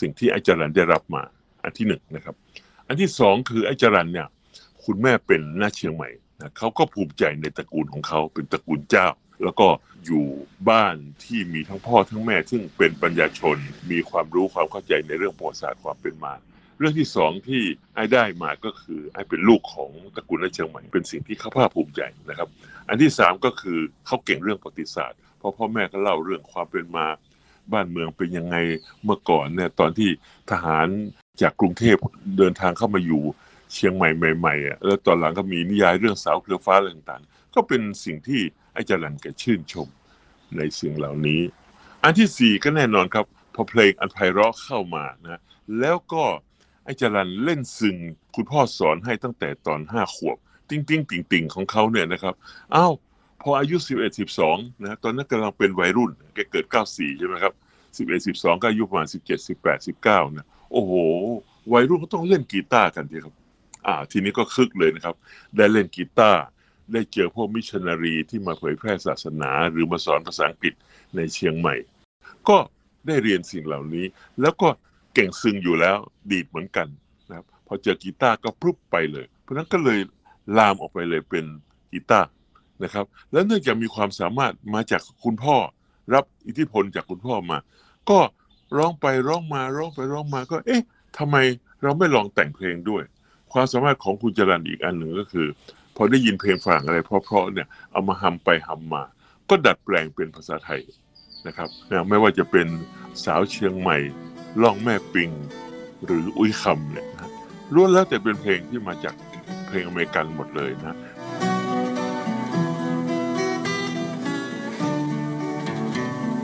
[0.00, 1.22] สิ่งที่ไอ้จรันได้รับมา
[1.64, 2.34] อันที่หนึ่งนะครับ
[2.86, 4.28] อันที่สองคือไอ้จรันเนี่ย
[4.84, 9.08] คุณแม่เป็นหน้าเชียงใหม่นะเขาก็ภูมิใจในตระกูลของเขาเป็นตระกูลเจ้า
[9.44, 9.68] แล้วก็
[10.06, 10.26] อยู่
[10.70, 13.56] บ้านที่มีทั้งพ่อทั้งแม่ ซึ่งเป็นปัญญาชน
[13.90, 16.34] มีความรู้ความเข้าใจในเรื่องประวัติศาสตร์ความเป็นมา
[16.78, 17.62] เรื่องที่สองที่
[17.94, 22.48] ไอ้ได้มาก็คือไอ้เป็นลูกของตระกูลราเชียงใหม่เป็นสิ่งที่เขาภาคภูมิใจนะครับ
[22.88, 27.06] อันที่สามก็คือเขาเก่งเรื่องประวัติศาสตร์เพราะพ่อแม่ก็เล่าเรื่องความเป็นมา
[27.72, 28.56] บ้านเมืองเป็นยังไง
[29.04, 30.10] เมื่อก่อนเนี่ยตอนที่
[30.50, 30.86] ทหาร
[31.40, 31.96] จากกรุงเทพ
[32.38, 33.22] เดินทางเข้ามาอยู่
[33.72, 38.40] เชียงใหม่ใหม่ๆอะแล้วตอนหลังก็มีนิยายเรื่องสาวเครือฟ้าอะไรต่างๆ ก็เป็นสิ่งที่
[38.72, 39.88] ไอ้จรันแกชื่นชม
[40.56, 41.40] ในสิ่งเหล่านี้
[42.02, 43.24] อันที่สี่ก็แน่นอนครับ
[43.54, 45.40] พอเพลงอันไพเราะเข้ามานะ
[45.80, 46.24] แล้วก็
[46.84, 47.96] ไอ้จรัลเล่นซึง
[48.34, 50.36] คุณพ่อสอนให้ตั้งแต่ตอนห้าขวบ
[50.68, 52.34] ติ้งติ้งติ่งติ่งของเขาเนี่ยนะครับ
[52.74, 52.92] อ้าว
[53.42, 57.54] พออายุ 11 12นะตอนนั้นกำลังเป็นวัยรุ่นแกเกิด 94 ใช่ไหมครับ
[57.96, 60.92] 11 12 ก็อายุประมาณ 17 18 19นะ โอ้โห
[61.72, 63.34] วัยรุ่นก็ต้องเล่นกีตาร์กันทีครับ
[63.86, 65.14] อ่า ทีนี้ก็คึกเลยนะครับ
[65.56, 66.40] ได้เล่นกีตาร์
[66.92, 70.74] ได้เจอพวกมิชชันนารีที่มาเผยแพร่ศาสนา หรือมาสอนภาษาอังกฤษ
[71.16, 71.74] ในเชียงใหม่
[72.48, 72.56] ก็
[73.06, 74.04] ได้เรียนสิ่งเหล่านี้
[74.40, 74.68] แล้วก็
[75.14, 75.96] เก่งซึงอยู่แล้ว
[76.30, 76.88] ดีดเหมือนกัน
[77.28, 79.98] นะครับ พอเจอกีตาร์ก็พรุบไปเลย เพราะฉะนั้นก็เลย
[80.58, 81.44] ลามออกไปเลยเป็น
[81.92, 82.28] กีตาร์
[82.84, 85.56] นะครับ แล้วเนื่องจากมีความสามารถมาจากคุณพ่อ
[86.14, 87.58] รับอิทธิพลจากคุณพ่อมา
[88.10, 88.18] ก็
[88.76, 90.82] ร้องไปร้องมาร้องไปร้องมาก็ เอ๊ะ
[91.18, 91.36] ทำไม
[91.82, 93.02] เราไม่ลองแต่งเพลงด้วย
[93.52, 95.46] ความสามารถของคุณจรันอีกอันหนึ่งก็คือ
[95.96, 99.02] พอได้ยินเพลงฝรั่งอะไรเพราะๆเนี่ยเอามาฮัมไปฮัมมา
[99.50, 100.80] ก็ดัดแปลงเป็นภาษาไทย
[101.46, 102.66] นะครับนะไม่ว่าจะเป็น
[103.24, 103.96] สาวเชียงใหม่
[104.62, 105.30] ล่องแม่ปิง
[106.04, 107.30] หรืออุ้ยคำเนี่ยนะ
[107.74, 109.14] ล้วนแล้วแต่เป็นเพลงที่มาจาก
[109.66, 110.94] เพลงอเมริกันหมดเลยนะ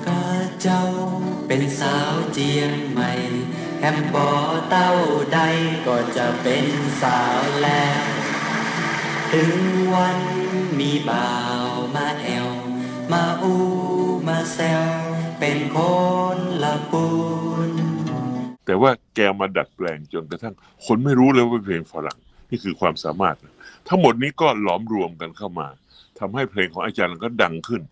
[0.07, 0.21] ก็
[0.63, 0.83] เจ้า
[1.49, 3.13] เป็นสาวเจียงใหม่
[3.81, 4.31] แฮมบอ
[4.69, 4.93] เต้า
[5.33, 5.39] ใด
[5.87, 6.67] ก็จะเป็น
[7.03, 8.05] สาวแล้ว
[9.33, 9.55] ถึง
[9.95, 10.19] วัน
[10.79, 11.31] มีบ่า
[11.65, 12.51] วมาแอว
[13.13, 13.55] มาอู
[14.29, 14.85] มาแซว
[15.41, 15.79] เป็นค
[16.37, 17.07] นละปู
[17.69, 17.73] น
[18.67, 20.55] แต่ว่าแกมาดัดแปลงจนกระทั่ง
[20.87, 22.19] คนไม่รู้เลยว่าเป็นเพลงฝรั่ง
[22.51, 23.37] นี่คือความสามารถ
[23.89, 25.69] ทั้งหมดนี้ก็หลอมรวมกันเข้ามา
[26.19, 27.83] ทำให้เพลงของอาจารย์ก็ดังขึ้น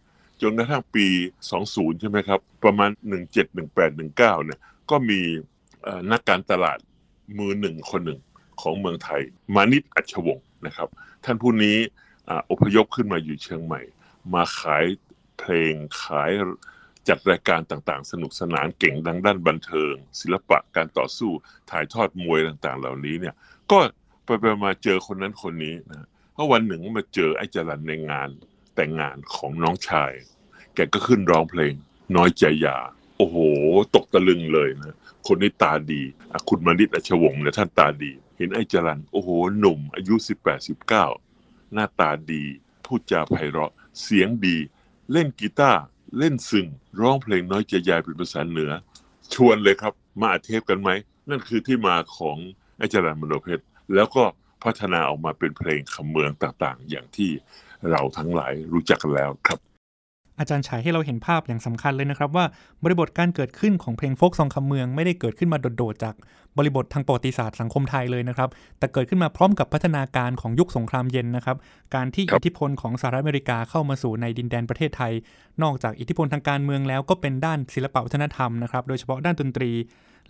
[0.42, 1.06] จนกระทั่งปี
[1.54, 2.90] 20 ใช่ไหมครับ ประมาณ
[3.28, 3.46] 17 18
[3.98, 5.20] 19เนี่ยก็มี
[6.12, 6.78] นักการตลาด
[7.38, 8.20] มือหนึ่งคนหนึ่ง
[8.60, 9.20] ของเมืองไทย
[9.54, 10.88] มานิดอัชวงศ์นะครับ
[11.24, 11.76] ท่านผู้นี้
[12.28, 13.80] อ่าอพยพขึ้นมาอยู่เชียงใหม่
[14.34, 14.84] มาขาย
[15.38, 16.30] เพลงขาย
[17.08, 21.30] จัดรายการต่างๆ สนุกสนานเก่งดังด้านบันเทิง ศิลปะการต่อสู้
[21.70, 23.34] ถ่ายทอดมวยต่างๆ เหล่านี้เนี่ย
[23.70, 23.78] ก็
[24.24, 28.28] ไปไปมาเจอคนนั้นคนนี้นะเพราะวันหนึ่งมาเจอไอ้จรันในงาน
[28.76, 30.12] แต่งงานของน้องชาย
[30.74, 31.74] แกก็ขึ้นร้องเพลง
[32.16, 32.78] น้อยใจยา
[33.16, 33.36] โอ้โห
[33.94, 36.02] ตกตะลึงเลยนะ คนนี้ตาดี
[36.48, 40.68] คุณมานิตอัชวงศ์เนี่ยท่านตาดี เห็นไอ้จรันโอ้โห หนุ่ม อายุ 18
[41.14, 42.44] 19 หน้าตาดี
[42.84, 44.56] พูดจาไพเราะ เสียงดี
[45.12, 45.82] เล่นกีตาร์
[46.18, 46.66] เล่นซึ่ง
[47.00, 48.72] ร้องเพลงน้อยใจยายเป็นภาษาเหนือ
[49.34, 50.90] ชวนเลยครับ มาอเทปกันไหม
[51.28, 52.36] นั่นคือที่มาของ
[52.78, 54.24] ไอ้จรันมโนเพชร แล้วก็
[54.64, 57.30] พัฒนาออกมาเป็นเพลงคำเมืองต่างๆ อย่างที่
[57.90, 59.58] เราทั้งหลายรู้จักกันแล้วครับ
[60.38, 62.44] อาจารย์ฉายให้เราเห็นภาพอย่างสำคัญเลยนะครับ ว่า
[62.82, 66.14] บริบทการเกิดขึ้นของเพลงโฟกซองคำเมืองไม่ได้เกิดขึ้นมาโดดๆจาก
[66.58, 71.56] บริบททางประวัติศาสตร์สังคมไทยเลยนะครับ แต่เกิดขึ้นมาพร้อมกับพัฒนาการของยุคสงครามเย็นนะครับ
[71.94, 75.12] การที่อิทธิพลของสหรัฐอเมริกาเข้ามาสู่ในดินแดนประเทศไทย
[75.62, 79.70] นอกจากอิทธิพลทางการเมืองแล้วก็เป็นด้านศิลปวัฒนธรรมนะครับ โดยเฉพาะด้านดนตรี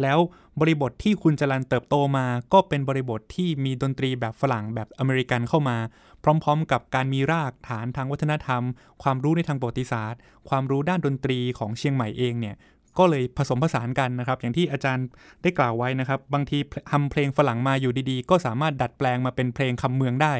[0.02, 0.18] แล้ว
[0.60, 5.76] บริบทที่คุณจรันเติบโตมา ก็เป็นบริบทที่มีดนตรีแบบฝรั่งแบบอเมริกันเข้ามา
[6.22, 8.62] พร้อมๆ กับการมีรากฐานทางวัฒนธรรม
[9.02, 12.56] ความรู้ในทางประวัติศาสตร์ ความรู้ด้านดนตรีของเชียงใหม่เองเนี่ย
[12.98, 15.06] ก็เลยผสมผสานกันนะครับ อย่างที่อาจารย์
[15.42, 16.58] ได้กล่าวไว้นะครับ บางที
[16.90, 20.34] ทำเพลงฝรั่งมาอยู่ดีๆ ก็สามารถดัดแปลงมาเป็นเพลงคำเมืองได้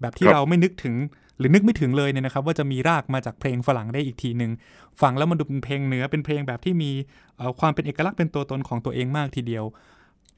[0.00, 0.94] แบบที่เราไม่นึกถึง
[1.38, 4.52] หรือนึกไม่ถึงเลยเนี่ยนะครับ ว่าจะมีรากมาจากเพลงฝรั่งได้อีกทีหนึ่ง
[5.00, 6.90] ฟังแล้วมันดูเป็นเพลงเหนือเป็นเพลงแบบที่มี
[7.60, 9.64] ความเป็นเอกลักษณ์เป็นตัวตนของตัวเองมากทีเดียว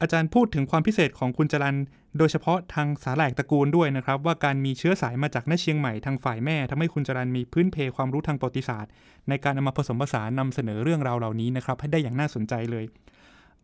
[0.01, 1.77] อาจารย์พูดถึงความพิเศษของคุณจรัน
[2.17, 8.91] โดยเฉพาะทางสาแหลกตระกูลด้วยนะครับ ว่าการมีเชื้อสายมาจากแม่เชียงใหม่ทางฝ่ายแม่ทำให้คุณจรันมีพื้นเพความรู้ทางประวัติศาสตร์
[9.29, 12.85] ในการนำมาผสมผสานนำเสนอเรื่องราวเหล่านี้นะครับให้ได้อย่างน่าสนใจเลย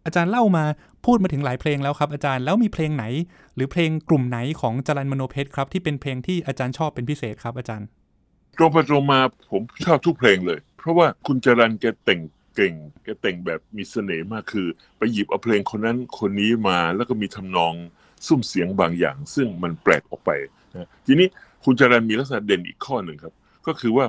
[0.05, 0.63] อาจารย์เล่ามา
[1.05, 3.05] พูดมาถึงหลายเพลงแล้วครับ อาจารย์แล้วมีเพลงไหน
[3.55, 7.87] หรือเพลงกลุ่มไหนของจรันมโนเพชรครับ ที่เป็นเพลงที่อาจารย์ชอบเป็นพิเศษครับ อาจารย์
[8.57, 9.19] ตรงไปตรงมา
[9.51, 12.21] ผมชอบทุกเพลงเลย เพราะว่าคุณจรันแกแต่ง
[12.55, 17.73] เก่งแกแต่งแบบมีเสน่ห์มากคือ ไปหยิบเอาเพลงคนนั้นคนนี้มาแล้วก็มีทำนอง
[18.27, 20.31] ซุ้มเสียงบางอย่าง ซึ่งมันแปลกออกไป
[20.73, 21.27] นะทีนี้
[21.63, 23.33] คุณจรันมีลักษณะเด่นอีกข้อหนึ่งครับ
[23.67, 24.05] ก็คือว่า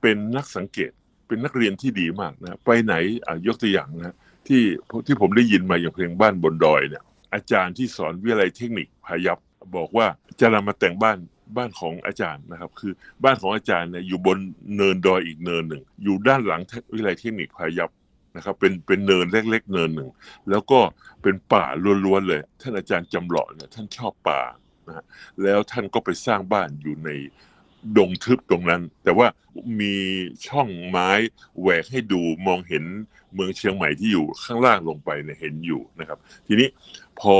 [0.00, 0.90] เป็นนักสังเกต
[1.26, 2.94] เป็นนักเรียนที่ดีมากนะไปไหน
[3.26, 4.14] อะยกตัวอย่างนะ
[4.48, 4.62] ที่
[5.06, 7.02] ที่ผมได้ยินมาอย่างเพลงบ้านบนดอยเนี่ย
[7.34, 9.38] อาจารย์ที่สอนวิทยาลัยเทคนิคพายัพ
[9.76, 10.06] บอกว่า
[10.40, 11.18] จรันมาแต่งบ้าน
[11.56, 12.92] บ้านของอาจารย์นะครับ คือ
[13.24, 14.38] บ้านของอาจารย์เนี่ยอยู่บน
[14.76, 16.60] เนินดอยอีกเนินหนึ่ง อยู่ด้านหลัง
[16.92, 17.90] วิทยาลัยเทคนิคพายัพ
[18.36, 20.10] นะครับเป็นเป็นเนินเล็ก ๆ เนินหนึ่ง
[20.50, 20.80] แล้วก็
[21.22, 21.64] เป็นป่า
[22.04, 24.40] ล้วนๆเลย ท่านอาจารย์จำหลาะเนี่ยท่านชอบป่า
[24.86, 25.04] นะ
[25.42, 27.10] แล้วท่านก็ไปสร้างบ้านอยู่ใน
[27.98, 29.26] ดงทึบตรงนั้น แต่ว่า
[29.80, 29.96] มี
[30.48, 31.10] ช่องไม้
[31.60, 32.84] แหวกให้ดูมองเห็น
[33.34, 36.68] เมืองเชียงใหม่ที่อยู่ข้างล่างลงไปเนี่ยเห็นอยู่นะครับ ทีนี้
[37.20, 37.36] พอ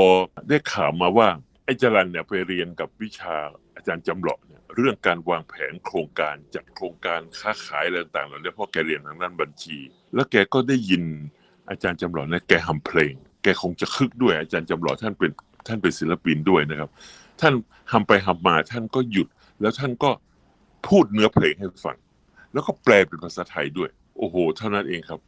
[0.47, 1.27] ได้ข่าวมาว่า
[1.65, 3.35] ไอ้จรันเนี่ยไปเรียนกับวิชา
[3.75, 9.77] อาจารย์จำเหลาะเนี่ยเรื่องการวางแผนโครงการจัดโครงการค้าขายอะไรต่างๆเหล่านี้เพราะแกเรียนทางด้านบัญชี
[10.13, 11.03] แล้วแกก็ได้ยิน
[11.69, 15.31] อาจารย์จำเหลาะเนี่ยแกทำเพลง แกคงจะคึกด้วยอาจารย์จำเหลาะท่านเป็น
[15.67, 16.89] ท่านเป็นศิลปินด้วยนะครับ
[17.41, 17.53] ท่าน
[17.91, 19.27] ทำไปทำมาท่านก็หยุด
[19.61, 20.09] แล้วท่านก็
[20.87, 21.97] พูดเนื้อเพลงให้ฟัง
[22.53, 25.19] แล้วก็แปลเป็นภาษาไทยด้วย โอ้โห เท่านั้นเองครับ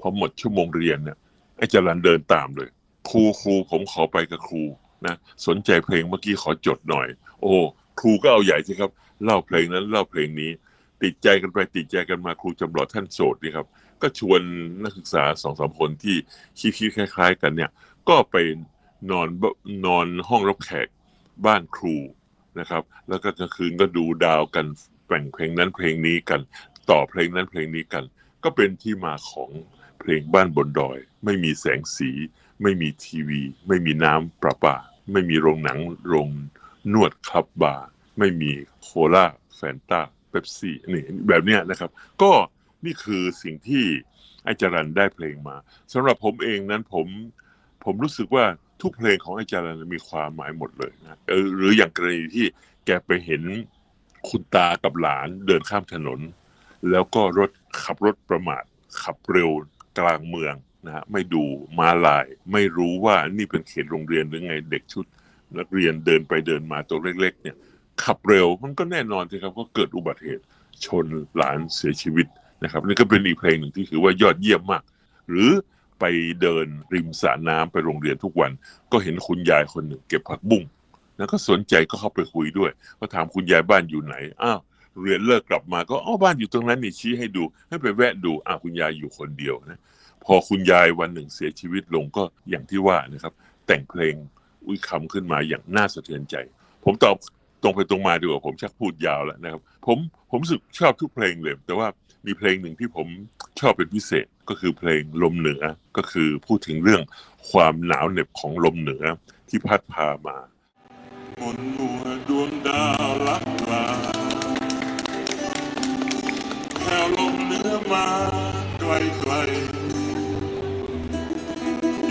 [0.00, 1.18] พอหมดชั่วโมงเรียนเนี่ย
[1.56, 2.68] ไอ้จรันเดินตามเลย
[3.10, 4.62] ครูครูผมขอไปกับครู
[5.06, 7.08] นะสนใจเพลงเมื่อกี้ขอจดหน่อย
[7.40, 7.52] โอ้
[8.00, 8.90] ครูก็เอาใหญ่สิครับ
[9.24, 10.50] เล่าเพลงนั้นเล่าเพลงนี้
[11.02, 13.66] ติดใจกันไปติดใจกันมาครูจำหลอดท่านโสดนี่ครับ
[14.02, 14.40] ก็ชวน
[14.82, 16.16] นักศึกษาสองสามคนที่
[16.78, 17.70] คิดๆคล้าย ๆ กันเนี่ย
[18.08, 18.36] ก็ไป
[19.10, 19.28] นอน
[19.86, 20.88] นอนห้องรับแขก
[21.46, 21.96] บ้านครู
[22.58, 24.66] นะครับ แล้วก็กลางคืนก็ดูดาวกัน
[25.10, 26.40] แต่งเพลงนั้นเพลงนี้กัน
[26.90, 28.04] ต่อเพลงนั้นเพลงนี้กัน
[28.44, 29.50] ก็เป็นที่มาของ
[30.00, 32.10] เพลงบ้านบนดอย ไม่มีแสงสี
[32.62, 34.76] ไม่มีทีวี ไม่มีน้ำประปา
[35.12, 36.28] ไม่มีโรงหนังโรง
[36.92, 38.50] นวดคลับบาร์ไม่มี
[38.82, 41.90] โคลาแฟนตาเบปซี่นี่แบบเนี้ยนะครับ
[42.22, 42.32] ก็
[42.84, 43.84] นี่คือสิ่งที่
[44.44, 45.56] ไอจารันได้เพลงมา
[45.92, 47.06] สำหรับผมเองนั้นผม
[47.84, 48.44] ผมรู้สึกว่า
[48.82, 52.46] ทุกเพลงของไอจารันมีความหมายหมดเลยนะเออหรืออย่างกรณีที่
[52.86, 53.42] แกไปเห็น
[54.28, 56.20] คุณตากับหลานเดินข้ามถนน
[56.90, 57.50] แล้วก็รถ
[57.82, 58.64] ขับรถประมาท
[59.02, 59.50] ขับเร็ว
[59.98, 60.54] กลางเมือง
[60.86, 61.44] นะฮะไม่ดู
[61.78, 65.04] มาลาย ไม่รู้ว่านี่เป็นเขตโรงเรียนหรือไงเด็กชุด
[65.58, 67.56] นักเรียนเดินไปเดินมาตัวเล็ก ๆ เนี่ย
[68.04, 70.44] ขับเร็วมันก็แน่นอนสิครับก็เกิดอุบัติเหตุ
[70.86, 71.06] ชน
[71.36, 72.26] หลานเสียชีวิต
[72.62, 74.82] นะครับนี่ก็เป็นอีกเพลงหนึ่งที่ถือว่ายอดเยี่ยมมาก
[75.28, 75.50] หรือ
[76.00, 76.04] ไป
[76.42, 78.50] เดินริมสระน้ำไปโรงเรียนทุกวัน
[78.92, 80.62] ก็เห็นคุณยายคนหนึ่งเก็บผักบุ้ง
[81.20, 84.60] แล้วก็สนใจก็เข้าไปคุยด้วยก็ถามคุณยายบ้านอยู่ไหนอ้าว
[85.00, 89.80] เรียนเลิกกลับมาก็อ้อบ้านอยู่ตรงนั้นนี่ชี้ให้ดู ให้ไปแวะดูอ้าวคุณยายอยู่คนเดียวนะ
[90.24, 93.32] พอคุณยายวันหนึ่งเสียชีวิตลงก็อย่างที่ว่านะครับ
[93.66, 94.14] แต่งเพลง
[94.66, 96.36] อุ้ยคำขึ้นมาอย่างน่าสะเทือนใจ
[96.84, 97.16] ผมตอบ
[97.62, 99.98] ตรงไปตรงมาดีกว่าผมชักพูดยาวแล้วนะครับ ผม
[100.30, 101.88] ผมสึกชอบทุกเพลงเลย แต่ว่า
[102.26, 103.08] มีเพลงหนึ่งที่ผม
[103.60, 105.62] ชอบเป็นพิเศษก็คือเพลงลมเหนือ
[105.96, 107.02] ก็คือพูดถึงเรื่อง
[107.50, 109.04] ความหนาวเหน็บของลมเหนือ
[109.48, 110.36] ที่พัดพามา
[111.40, 113.86] บนหัวดวงดาวลับลา
[116.80, 118.06] แผ่วลมเนื้อมา
[118.78, 119.32] ไกลไกล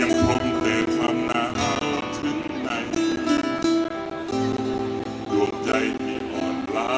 [0.00, 1.46] ยังคงแต่ความหนา
[1.82, 1.86] ว
[2.18, 2.70] ถึงใน
[5.30, 5.70] ดวงใจ
[6.02, 6.92] ที่อ่อนล้า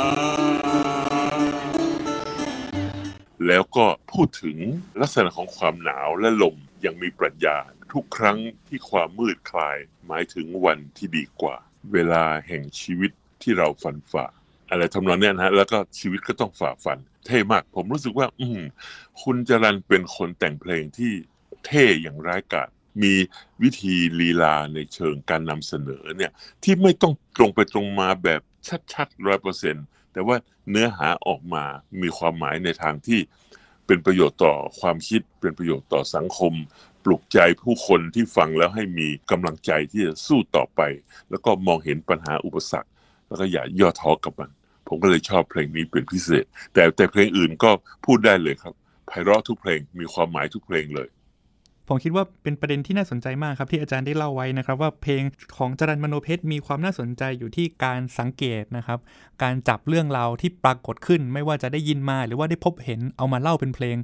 [3.47, 4.59] แล้วก็พูดถึง
[5.01, 7.59] ลักษณะของความหนาวและลมย่างมีปรัชญา
[7.93, 11.59] ทุกครั้งที่ความมืดคลาย หมายถึงวันที่ดีกว่า
[11.93, 13.11] เวลาแห่งชีวิต
[13.43, 14.27] ที่เราฝันฝ่า
[14.71, 18.61] อะไรทำนองนี้นะฮะแล้วก็ชีวิตก็ต้องฝ่าฟัน เท่มาก ผมรู้สึกว่า อืม
[19.23, 21.13] คุณจรันเป็นคนแต่งเพลงที่
[21.67, 22.69] เท่อย่างร้ายกาจ
[23.03, 23.15] มี
[23.63, 28.41] วิธีลีลาในเชิงการนำเสนอเนี่ยที่ไม่ต้องตรงไปตรงมาแบบ
[28.93, 30.37] ชัดๆร้อยเปอร์เซ็นต์แต่ว่า
[30.71, 31.65] เนื้อหาออกมา
[32.03, 33.21] มีความหมายในทางที่
[33.87, 36.53] เป็นประโยชน์ต่อความคิดเป็นประโยชน์ต่อสังคม
[37.05, 40.81] ปลุกใจผู้คนที่ฟังแล้วให้มีกำลังใจที่จะสู้ต่อไป
[41.31, 42.91] แล้วก็มองเห็นปัญหาอุปสรรค
[43.29, 44.51] แล้วก็อย่าย่อท้อกับมัน
[44.89, 47.71] ผมก็เลยชอบเพลงนี้เป็นพิเศษ แต่แต่เพลงอื่นก็
[48.05, 48.75] พูดได้เลยครับ
[49.07, 51.09] ไพเราะทุกเพลงมีความหมายทุกเพลงเลย
[51.89, 55.23] ผมคิดว่าเป็นประเด็นที่น่าสนใจมากครับที่อาจารย์ได้เล่าไว้นะครับ ว่าเพลง
[55.57, 58.99] ของจรันมโนเพชรมีความน่าสนใจอยู่ที่การสังเกตนะครับ
[59.43, 63.97] การจับเรื่องราวที่ปรากฏขึ้น ไม่ว่าจะได้ยินมาหรือว่าได้พบเห็นเอามาเล่าเป็นเพลง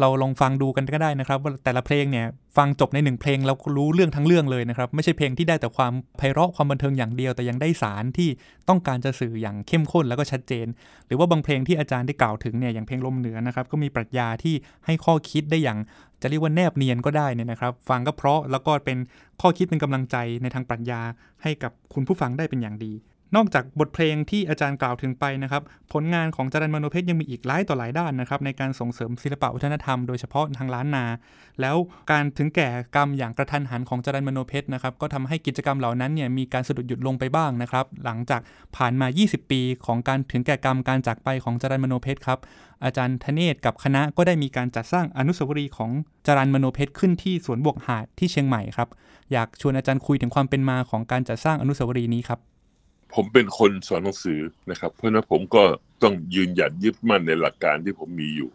[0.00, 8.28] เราลองฟังดูกันก็ได้นะครับ ว่าแต่ละเพลงเนี่ยฟังจบในหนึ่งเพลงเราก็รู้เรื่องทั้งเรื่องเลยนะครับ ไม่ใช่เพลงที่ได้แต่ความไพเราะความบันเทิงอย่างเดียว แต่ยังได้สารที่
[8.68, 10.66] ต้องการจะสื่ออย่างเข้มข้นแล้วก็ชัดเจน
[11.06, 14.54] หรือว่าบางเพลงที่อาจารย์ได้กล่าวถึงเนี่ยอย่างเพลงลมเหนือนะครับก็มีปรัชญาที่
[14.86, 15.78] ให้ข้อคิดได้อย่าง
[16.24, 18.98] จะเรียกว่าแนบเนียนก็ได้เนี่ยนะครับ ฟังก็เพราะแล้วก็เป็น
[19.40, 21.00] ข้อคิดเป็นกำลังใจในทางปรัชญา
[21.42, 22.92] ให้กับคุณผู้ฟังได้เป็นอย่างดี
[23.36, 31.04] นอกจากบทเพลงที่อาจารย์กล่าวถึงไปนะครับ ผลงานของจารันมโนเพชรยังมีอีกหลายต่อหลายด้านนะครับ ในการส่งเสริมศิลปะวัฒนธรรมโดยเฉพาะทางล้านนา
[31.60, 31.76] แล้ว
[32.10, 38.40] การถึงแก่กรรมอย่างกระทันหันของจารันมโนเพชรนะครับ ก็ทำให้กิจกรรมเหล่านั้นเนี่ยมีการสะดุดหยุดลงไปบ้างนะครับ หลังจาก
[38.76, 42.38] ผ่านมา 20 ปีของการถึงแก่กรรมการจากไปของจารันมโนเพชรครับ
[42.84, 45.90] อาจารย์ธเนศกับคณะก็ได้มีการจัดสร้างอนุสาวรีย์ของ
[46.26, 48.88] จารันมโนเพชรขึ้นที่สวนบวกหาดที่เชียงใหม่ครับ
[49.32, 52.40] อยากชวนอาจารย์คุยถึงความเป็นมาของการจัดสร้างอนุสาวรีย์นี้ครับ
[53.14, 55.62] ผมเป็นคนสอนหนังสือนะครับ เพราะนั้นผมก็
[56.02, 58.50] ต้องยืนหยัดยึดมั่นในหลักการที่ผมมีอยู่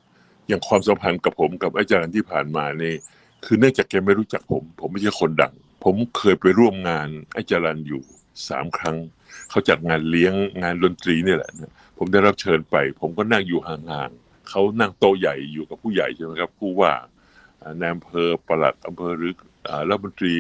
[0.48, 2.96] อย่างความสัมพันธ์กับผมกับอาจารย์ที่ผ่านมาเนี่ย
[3.46, 8.02] คือเนื่องจากแกไม่รู้จักผม ผมไม่ใช่คนดัง ผมเคยไปร่วมงานอาจารย์อยู่
[8.50, 8.98] สามครั้ง
[9.50, 16.94] เขาจัดงานเลี้ยงงานดนตรีนี่แหละนะผมได้รับเชิญไป ผมก็นั่งอยู่ห่างๆเขานั่งโต๊ะใหญ่อยู่กับผู้ใหญ่ใช่ไหมครับผู้ว่า
[17.62, 19.34] อ่านายอำเภอปลัดอำเภอหรือ
[19.90, 20.36] รัฐมนตรี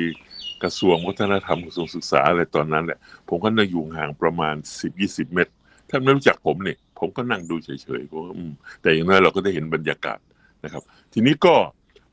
[0.64, 5.52] กระทรวงวัฒนธรรมกระทรวงศึกษาอะไรตอนนั้นแหละผมก็นั่งอยู่ห่างประมาณสิบยี่สิบเมตร
[5.90, 7.70] ท่านไม่รู้จักผมเนี่ยผมก็นั่งดูเฉ
[8.00, 10.20] ยๆผมก็อืมแต่อย่างน้อยเราก็ได้เห็นบรรยากาศ
[10.64, 11.56] นะครับ ทีนี้ก็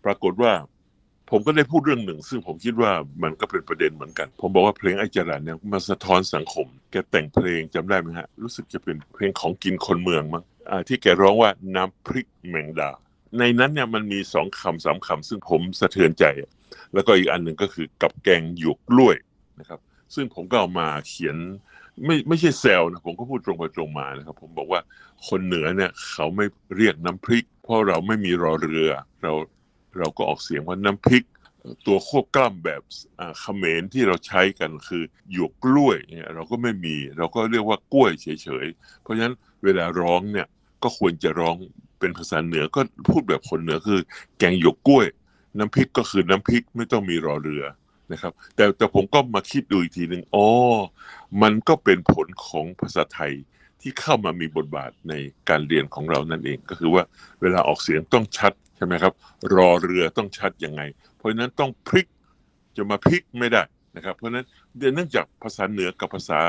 [0.04, 0.52] ปรากฏว่า
[1.30, 2.90] ผมก็ได้พูดเรื่องหนึ่ง ซึ่งผมคิดว่า
[3.22, 10.44] มันก็เป็นประเด็นเหมือนกัน ผมบอกว่าเพลงไอ้จรันเนี่ยมาสะท้อนสังคม แกแต่งเพลงจำได้ไหมฮะ รู้สึกจะเป็นเพลงของกินคนเมืองมั้ง
[10.88, 12.90] ที่แกร้องว่าน้ำพริกแมงดา
[13.38, 16.24] ในนั้นเนี่ยมันมีสองคำสามคำซึ่งผมสะเทือนใจ
[16.94, 19.16] แล้วก็อีกอันหนึ่งก็คือกับแกงหยวกกล้วย
[19.60, 19.80] นะครับ
[20.14, 21.36] ซึ่งผมก็เอามาเขียน
[22.04, 24.80] ไม่ไม่ใช่แซวนะผมก็พูดตรงไปตรงมานะครับ ผมบอกว่า
[25.28, 29.32] คนเหนือเนี่ย เขาไม่เรียกน้ำพริก เพราะเราไม่มีรอเรือ เรา
[29.98, 31.24] เราก็ออกเสียงว่าน้ำพริก
[31.86, 32.82] ตัวควบกล้ำแบบ
[33.20, 38.28] อ่าเขมรที่เราใช้กันคือหยวกกล้วยเนี่ยเราก็ไม่มี เราก็เรียกว่ากล้วยเฉ
[38.64, 39.34] ยๆเพราะฉะนั้น
[39.64, 40.46] เวลาร้องเนี่ย
[40.82, 41.56] ก็ควรจะร้อง
[41.98, 44.00] เป็นภาษาเหนือก็พูดแบบคนเหนือคือ
[44.38, 45.06] แกงหยวกกล้วย
[45.58, 47.64] น้ำพริกก็คือน้ำพริกไม่ต้องมีรอเรือ
[48.12, 50.46] นะครับ แต่แต่ผมก็มาคิดดูอีกทีหนึ่งอ๋อ
[51.42, 53.32] มันก็เป็นผลของภาษาไทย
[53.80, 55.14] ที่เข้ามามีบทบาทใน
[55.48, 57.02] การเรียนของเรานั่นเอง ก็คือว่า
[57.40, 59.12] เวลาออกเสียงต้องชัดใช่ไหมครับ
[59.54, 60.82] รอเรือต้องชัดยังไง
[61.16, 62.06] เพราะฉะนั้นต้องพลิก
[62.76, 63.62] จะมาพลิกไม่ได้
[63.96, 64.46] นะครับ เพราะฉะนั้น
[64.94, 66.40] เนื่องจากภาษาเหนือกับภาษา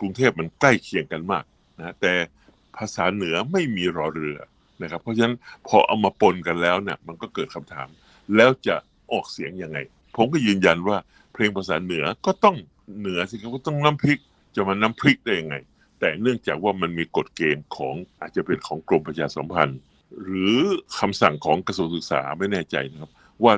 [0.00, 1.44] กรุงเทพมันใกล้เคียงกันมาก
[1.78, 2.12] นะแต่
[2.76, 4.38] ภาษาเหนือไม่มีรอเรือ
[4.82, 5.36] นะครับ เพราะฉะนั้น
[5.68, 7.88] พอเอามาปนกันแล้วเนี่ยมันก็เกิดคำถาม
[8.36, 8.74] แล้วจะ
[9.12, 9.78] ออกเสียงยังไง
[10.16, 10.96] ผมก็ยืนยันว่า
[11.32, 12.56] เพลงภาษาเหนือก็ต้อง
[12.98, 14.18] เหนือสิครับก็ต้องน้ำพริก
[14.54, 15.56] จะมาน้ำพริกได้ยังไง
[15.98, 19.80] แต่เนื่องจากว่ามันมีกฎเกณฑ์ของอาจจะเป็นของกรมประชาสัมพันธ์
[20.22, 20.56] หรือ
[20.98, 23.10] คำสั่งของกระทรวงศึกษาไม่แน่ใจนะครับ
[23.44, 23.54] ว่า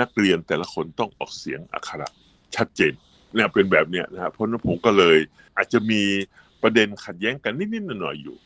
[0.00, 2.08] นักเรียนแต่ละคนต้องออกเสียงอักขระ
[2.56, 2.92] ชัดเจน
[3.34, 5.18] เนี่ยเป็นแบบเนี้ยนะครับเพราะฉะนั้นผมก็เลย
[5.56, 6.02] อาจจะมี
[6.62, 8.36] ประเด็นขัดแย้งกันนิดๆหน่อยๆอยู่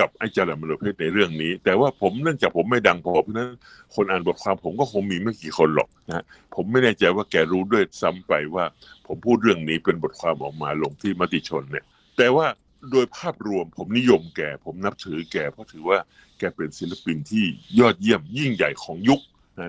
[0.00, 3.50] กับไอ้จารมโนเพศในเรื่องนี้ แต่ว่าผมเนื่องจากผมไม่ดังพอเพราะนั้น
[3.94, 8.64] คนอ่านบทความผมก็คงมีไม่กี่คนหรอกนะผมไม่แน่ใจว่าแกรู้ด้วยซ้ำไปว่า
[9.06, 11.84] ผมพูดเรื่องนี้เป็นบทความออกมาลงที่มติชนเนี่ย
[12.18, 12.46] แต่ว่า
[12.90, 15.98] โดยภาพรวมผมนิยมแก ผมนับถือแกเพราะถือว่า
[16.38, 17.44] แกเป็นศิลปินที่
[17.78, 19.20] ยอดเยี่ยมยิ่งใหญ่ของยุค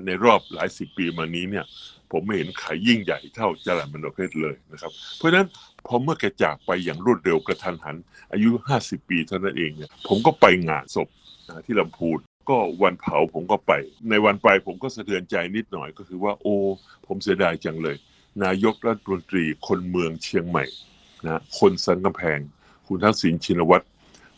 [0.05, 1.65] ในรอบหลายสิบปีมานี้เนี่ย
[2.11, 5.47] ผมไม่เห็นใครยิ่งใหญ่เท่าจรัญมโนเพชรเลยนะครับ เพราะฉะนั้น
[5.87, 7.97] พอเมื่อแกจากไปอย่างรวดเร็วกระทันหัน
[8.33, 8.49] อายุ
[8.81, 11.07] 50 ปีเท่านั้นเองเนี่ยผมก็ไปงานศพ
[11.47, 12.19] นะที่ลำพูน
[12.49, 13.71] ก็วันเผาผมก็ไป
[14.09, 16.55] ในวันไปผมก็สะเทือนใจนิดหน่อยก็คือว่าโอ้
[17.07, 17.95] ผมเสียดายจังเลย
[18.43, 20.65] นายกรัฐมนตรีคนเมืองเชียงใหม่
[21.25, 22.39] นะคนสันกำแพง
[22.87, 23.85] คุณทักษิณชินวัตร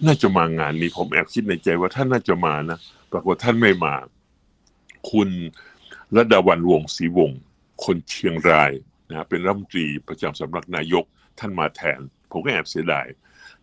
[0.05, 2.79] น่าจะมางานนี้ผมแอบคิดในใจว่าท่านน่าจะมานะ
[3.12, 3.93] ปรากฏท่านไม่มา
[5.12, 5.29] คุณ
[6.15, 7.39] ระดาวันวงศรีวงศ์
[7.86, 8.71] คนเชียงราย
[9.10, 11.03] นะเป็นรัฐมนตรีประจำสำนักนายก
[11.39, 11.99] ท่านมาแทน
[12.31, 13.05] ผมก็แอบเสียดาย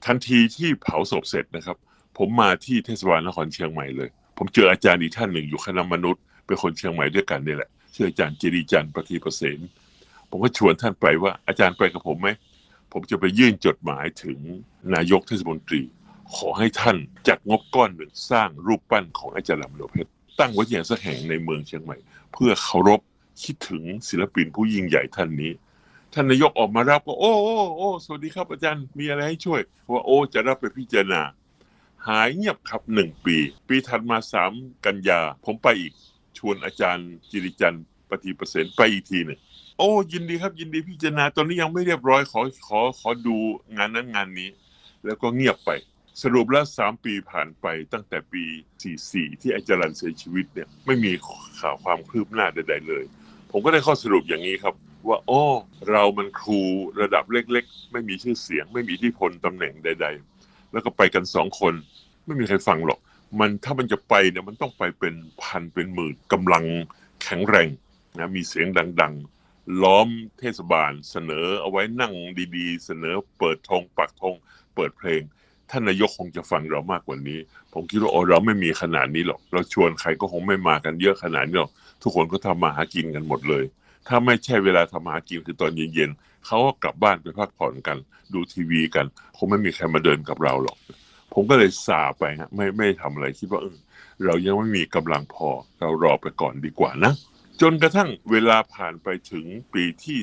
[0.05, 1.77] ทันทีที่เผาศพเสร็จนะครับ
[2.19, 9.59] ผมมาที่เทศบาลนครเชียงใหม่เลย ผมเจออาจารย์อีกท่านหนึ่งอยู่คณะมนุษย์ เป็นคนเชียงใหม่ด้วยกันนี่แหละชื่ออาจารย์จิริจันทร์ประทีประเสน
[10.31, 12.29] ผมก็ชวนท่านไปว่าอาจารย์ไปกับผมไหม
[12.93, 14.39] ผมจะไปยื่นจดหมายถึง
[14.95, 15.83] นายกเทศมนตรี
[16.37, 16.97] ขอให้ท่าน
[17.29, 21.97] จัดงบก้อนหนึ่งสร้างรูปปั้นของอาจารย์ลำโลเพชร ตั้งว้ที่ไหนสักแห่งในเมืองเชียงใหม่
[22.33, 23.01] เพื่อเคารพ
[23.43, 25.53] คิดถึงศิลปินผู้ยิ่งใหญ่ท่านนี้
[26.13, 31.23] ท่านนายกออกมารับก็ โอ้โอ้โอ้สวัสดีครับอาจารย์มีอะไรให้ช่วยว่าโอ้จะรับไปพิจารณา
[32.07, 33.37] หายเงียบครับหนึ่งปี
[33.69, 34.53] ปีถัดมาสาม
[34.85, 35.93] กันยา ผมไปอีก
[36.39, 39.39] ชวนอาจารย์จิริจันทร์ปฏิประเสนไปอีกทีหนึ่ง
[39.79, 43.37] โอ้ยินดีครับยินดีพิจารณาตอนนี้ยังไม่เรียบร้อยขอขอขอดู
[43.77, 44.49] งานนั้นงานนี้
[45.05, 45.71] แล้วก็เงียบไป
[46.23, 48.45] สรุปแล้วสามปีผ่านไปตั้งแต่ปี
[48.93, 51.13] 44 ที่อาจารย์เสียชีวิตเนี่ยไม่มี
[51.61, 53.05] ข่าวความคืบหน้าใดๆเลย
[53.51, 54.75] ผมก็ได้ข้อสรุปอย่างนี้ครับ
[55.09, 55.45] ว่าอ้อ
[55.91, 56.61] เรามันครู
[57.01, 60.07] ระดับเล็กๆ ไม่มีชื่อเสียง ไม่มีทธิพลตำแหน่งใด
[60.39, 61.75] ๆ แล้วก็ไปกันสองคน
[62.27, 63.01] ไม่มีใครฟังหรอก
[63.41, 66.65] มันถ้ามันจะไปเนี่ยมันต้องไปเป็นพันเป็นหมื่นกำลัง
[67.23, 67.69] แข็งแรง
[68.19, 68.67] นะมีเสียง
[69.01, 69.15] ดัง
[69.47, 72.13] ๆ ล้อมเทศบาลเสนอเอาไว้นั่ง
[72.57, 74.35] ดีๆ เสนอเปิดธงปักธง
[74.75, 75.23] เปิดเพลง
[75.71, 77.39] ท่านนายกคงจะฟังเรามากกว่านี้
[77.73, 81.73] ผมคิดว่าโอ้เราไม่มีขนาดนี้หรอก เราชวนใครก็คงไม่มากันเยอะขนาดนี้หรอก
[82.03, 83.65] ทุกคนก็ทำมาหากินกันหมดเลย
[84.09, 87.99] ถ้าไม่ใช่เวลาทำมาหากินคือตอนเย็นๆเขาก็กลับบ้านไปพักผ่อนกัน
[88.35, 90.77] ดูทีวีกัน คงไม่มีใครมาเดินกับเราหรอก
[91.33, 93.77] ผมก็เลยซาไปฮะไม่ไม่ทำอะไรคิดว่าเออ
[94.25, 95.49] เรายังไม่มีกำลังพอ
[95.81, 97.13] เรารอไปก่อนดีกว่านะ
[97.61, 100.19] จนกระทั่งเวลาผ่านไปถึงปีที่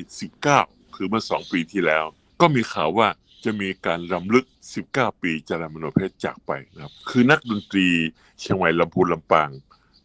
[0.50, 2.06] 19 คือเมื่อสองปีที่แล้ว
[2.42, 3.08] ก็มีข่าวว่า
[3.46, 4.46] จะมีการรำลึก
[4.84, 7.88] 19 ปีจารามโนเพชรจากไปนะครับ คือนักดนตรี
[8.40, 9.50] เชียงใหม่ลำพูนลำปาง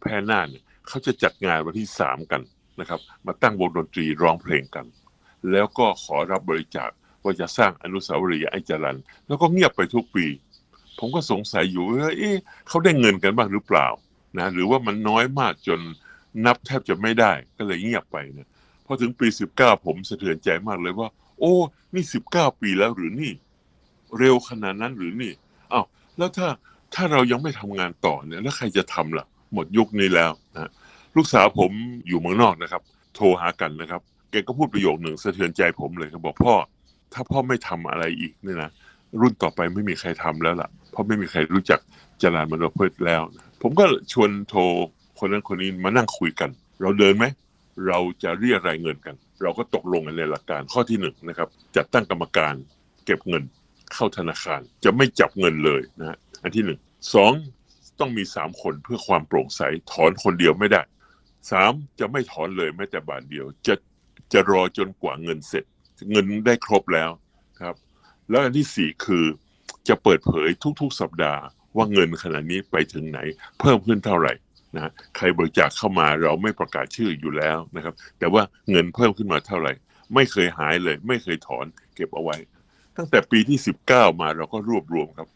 [0.00, 2.42] แพร่น่านเนี่ยเขาจะจัดงานวันที่ 3 กัน
[2.80, 4.86] นะครับ มาตั้งวงดนตรีร้องเพลงกัน
[5.50, 6.90] แล้วก็ขอรับบริจาค
[7.22, 10.26] ว่าจะสร้างอนุสาวรีย์ไอ้จรัน แล้วก็เงียบไปทุกปี
[10.98, 12.36] ผมก็สงสัยอยู่ว่าเอ๊ะ
[12.68, 13.86] เขาได้เงินกันบ้างหรือเปล่า
[14.38, 15.80] นะหรือว่ามันน้อยมากจน
[16.46, 18.48] นับแทบจะไม่ได้ก็เลยเงียบไปเนี่ย
[18.86, 21.52] พอถึงปี 19 ผมสะเทือนใจมากเลยว่า โอ้
[21.94, 23.32] นี่19ปีแล้วหรือนี่
[24.18, 25.32] เร็วขนาดนั้นหรือนี่
[25.72, 25.84] อ้าว
[26.18, 26.48] แล้วถ้า
[26.94, 30.70] ถ้าเรายังไม่ทำงานต่อเนี่ย แล้วใครจะทำล่ะ หมดยุคนี้แล้วนะ
[31.16, 31.70] ลูกสาวผม
[32.08, 32.82] อยู่เมืองนอกนะครับ
[33.14, 36.54] โทรหากันนะครับ แกก็พูดประโยคหนึ่งสะเทือนใจผมเลยเขาบอกพ่อ
[37.12, 38.70] ถ้าพ่อไม่ทำอะไรอีกเนี่ยนะ
[39.20, 41.80] รุ่นต่อไปไม่มีใครทำแล้วล่ะ เพราะไม่มีใครรู้จัก
[42.22, 43.22] จรานมโนเพชแล้ว
[43.62, 44.60] ผมก็ชวนโทร
[45.18, 47.24] คนนั้นคนนี้มานั่งคุยกัน เราเดินไหม
[47.86, 52.54] เราจะเรียรายเงินกัน เราก็ตกลงกันในหลักการข้อที่หนึ่งนะครับ จัดตั้งกรรมการ
[53.04, 53.42] เก็บเงิน
[53.92, 56.78] เข้าธนาคาร จะไม่จับเงินเลยนะฮะอันที่หนึ่ง
[57.14, 57.32] สอง
[58.00, 59.62] ต้องมีสามคนเพื่อความโปร่งใส
[59.92, 60.82] ถอนคนเดียวไม่ได้
[61.50, 63.74] สามจะไม่ถอนเลยแม้แต่บาทเดียว จะ
[64.32, 65.64] จะรอจนกว่าเงินเสร็จ
[66.10, 67.10] เงินได้ครบแล้ว
[67.60, 67.74] ครับ
[68.30, 69.24] แล้วอันที่สี่คือ
[69.88, 70.48] จะเปิดเผย
[70.80, 71.42] ทุกๆสัปดาห์
[71.76, 73.18] ว่าเงินขนาดนี้ไปถึงไหน
[73.60, 74.32] เพิ่มขึ้นเท่าไหร่
[74.74, 79.72] นะใครบริจาคเข้ามาเราไม่ประกาศชื่ออยู่แล้วนะครับ แต่ว่าเงินเพิ่มขึ้นมาเท่าไหร่
[80.14, 82.36] ไม่เคยหายเลย ไม่เคยถอนเก็บเอาไว้
[82.96, 83.58] ตั้งแต่ปีที่
[83.90, 85.28] 19 มาเราก็รวบรวมครับ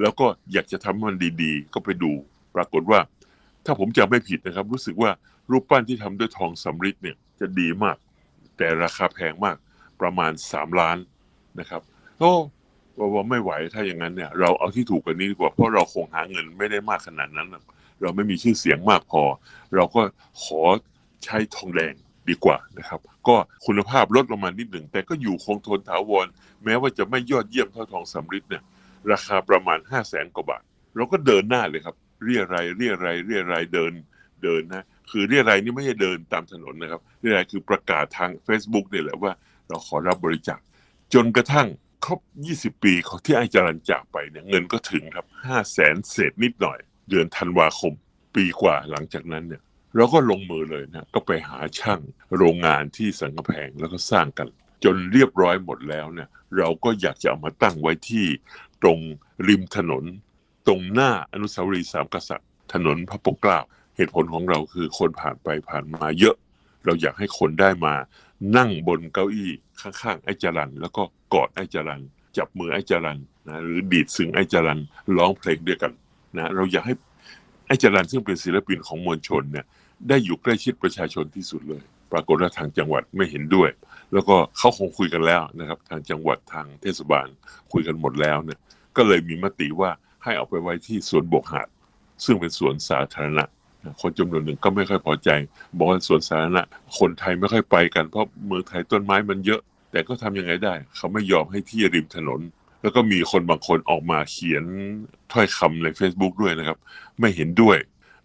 [0.00, 2.12] แล้วก็อยากจะทำมันดีๆ ก็ไปดู
[2.54, 3.00] ปรากฏว่า
[3.64, 5.10] ถ้าผมจำไม่ผิดนะครับ รู้สึกว่า
[5.50, 7.96] รูปปั้นที่ทำด้วยทองสำริดเนี่ยจะดีมาก
[8.56, 9.56] แต่ราคาแพงมาก
[10.00, 10.98] ประมาณ 3 ล้าน
[11.60, 11.82] นะครับ
[12.20, 12.32] โอ้
[13.14, 17.64] ว่าไม่ไหวถ้าอย่างนั้นเนี่ย เราเอาที่ถูกกันนี้ดีกว่าเพราะเราคงหาเงินไม่ได้มากขนาดนั้นหรอก
[18.00, 19.22] เราไม่มีชื่อเสียงมากพอ
[19.74, 20.00] เราก็
[20.42, 20.62] ขอ
[21.24, 21.94] ใช้ทองแดง
[22.28, 26.26] ดีกว่านะครับ ก็คุณภาพลดลงมานิดหนึ่ง แต่ก็อยู่คงทนถาวร
[26.64, 28.62] แม้ว่าจะไม่ยอดเยี่ยมเท่าทองสำริดเนี่ย
[29.10, 30.62] ราคาประมาณห้าแสนกว่าบาท
[30.96, 33.92] เราก็เดินหน้าเลยครับ เรียรายเรียรายเรียรายเดิน
[34.42, 39.32] เดินนะ คือเรียรายนี่ไม่ใช่เดินตามถนนนะครับ เรียรายคือประกาศทาง Facebook เนี่ยแหละว่า
[39.68, 40.58] เราขอรับบริจาค
[41.14, 41.68] จนกระทั่ง
[42.04, 42.20] ครบ
[42.52, 47.92] 20 ปีของที่ไอ้จรันจากไปเนี่ยเงินก็ถึงครับ5แสนเศษนิดหน่อย เดือนธันวาคม
[48.34, 49.62] ปีกว่าหลังจากนั้นเนี่ย
[49.96, 52.00] เราก็ลงมือเลยนะก็ไปหาช่าง
[52.36, 54.48] โรงงานที่สันกแพงแล้วก็สร้างกัน
[54.84, 58.26] จนเรียบร้อยหมดแล้วเนี่ยเราก็อยากจะเอามาตั้งไว้ที่
[58.82, 58.98] ตรง
[59.48, 60.04] ริมถนน
[60.66, 63.58] ตรงหน้าอนุสาวรีย์สามกษัตริย์ ถนนพระปกเกล้า
[63.96, 66.36] เหตุผลของเราคือคนผ่านไปผ่านมาเยอะ
[66.84, 67.94] เราอยากให้คนได้มา
[68.56, 71.02] นั่งบนเก้าอี้ข้างๆไอ้จรันแล้วก็
[71.34, 72.02] กอดไอ้จรัน
[72.36, 74.80] จับมือไอ้จรันนะหรือดีดซึ้งไอ้จรัน
[75.16, 75.92] ร้องเพลงด้วยกัน
[76.38, 76.94] นะเราอยากให้
[77.66, 79.64] ไอ้จรันซึ่งเป็นศิลปินของมวลชนเนี่ย
[80.08, 83.70] ได้อยู่ใกล้ชิดประชาชนที่สุดเลย ปรากฏว่าทางจังหวัดไม่เห็นด้วย
[84.12, 87.26] แล้วก็เขาคงคุยกันแล้วนะครับ ทางจังหวัดทางเทศบาล
[87.72, 88.58] คุยกันหมดแล้วเนี่ย
[88.96, 89.90] ก็เลยมีมติว่า
[90.22, 91.68] ให้เอาไปไว้ที่สวนบกหาด
[92.24, 93.44] ซึ่งเป็นสวนสาธารณะ
[94.00, 95.30] คนจำนวนหนึ่งก็ไม่ค่อยพอใจ
[95.76, 96.62] บอกว่าสวนสาธารณะ
[96.98, 102.40] คนไทยไม่ค่อยไปกันเพราะเมืองไทยต้นไม้มันเยอะ แต่ก็ทำยังไงได้ เขาไม่ยอมให้ที่ริมถนน
[102.86, 104.64] แล้วก็มีคนบางคนออกมาเขียน
[105.32, 106.78] ถ้อยคำใน Facebook ด้วยนะครับ
[107.20, 107.76] ไม่เห็นด้วย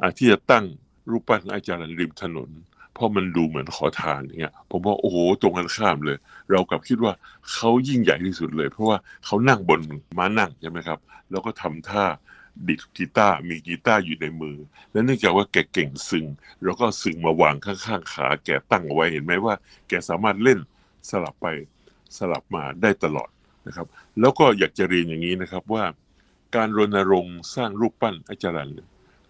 [0.02, 0.66] อะที่จะตั้ง
[1.10, 2.50] รูปปั้นอาจารย์ริมถนน
[2.94, 6.18] เพราะมันดูเหมือนขอทานอย่างเงี้ยผมว่าโอ้โหตรงกันข้ามเลย
[6.52, 7.14] เรากลับคิดว่า
[7.52, 9.80] เขายิ่งใหญ่ที่สุดเลย เพราะว่าเขานั่งบน
[10.18, 11.00] ม้านั่งใช่ไหมครับ
[11.32, 12.06] แล้วก็ทำท่า
[12.68, 14.58] ดิดกีตาร์มีกีตาร์อยู่ในมือ
[14.92, 16.26] และเนื่องจากว่าแกเก่งซึง
[16.64, 19.54] เราก็ซึงมาวางข้างๆขา แกตั้งเอาไว้เห็นไหมว่า
[19.88, 20.60] แกสามารถเล่น
[21.10, 21.48] สลับไป
[22.18, 23.30] สลับมาได้ตลอด
[23.68, 23.88] นะครับ
[24.20, 25.84] แล้วก็อยากจะเรียนอย่างนี้นะครับว่า
[26.56, 28.76] การรณรงค์สร้างรูปปั้นอาจารย์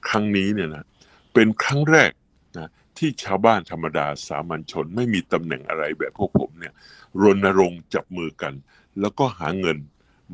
[0.08, 0.86] ครั้งนี้เนี่ยนะ
[1.34, 2.12] เป็นครั้งแรก
[2.58, 6.74] นะที่ชาวบ้านธรรมดาสามัญชน ไม่มีตำแหน่งอะไรแบบพวกผมเนี่ย
[7.22, 8.54] รณรงค์จับมือกัน
[9.00, 9.78] แล้วก็หาเงิน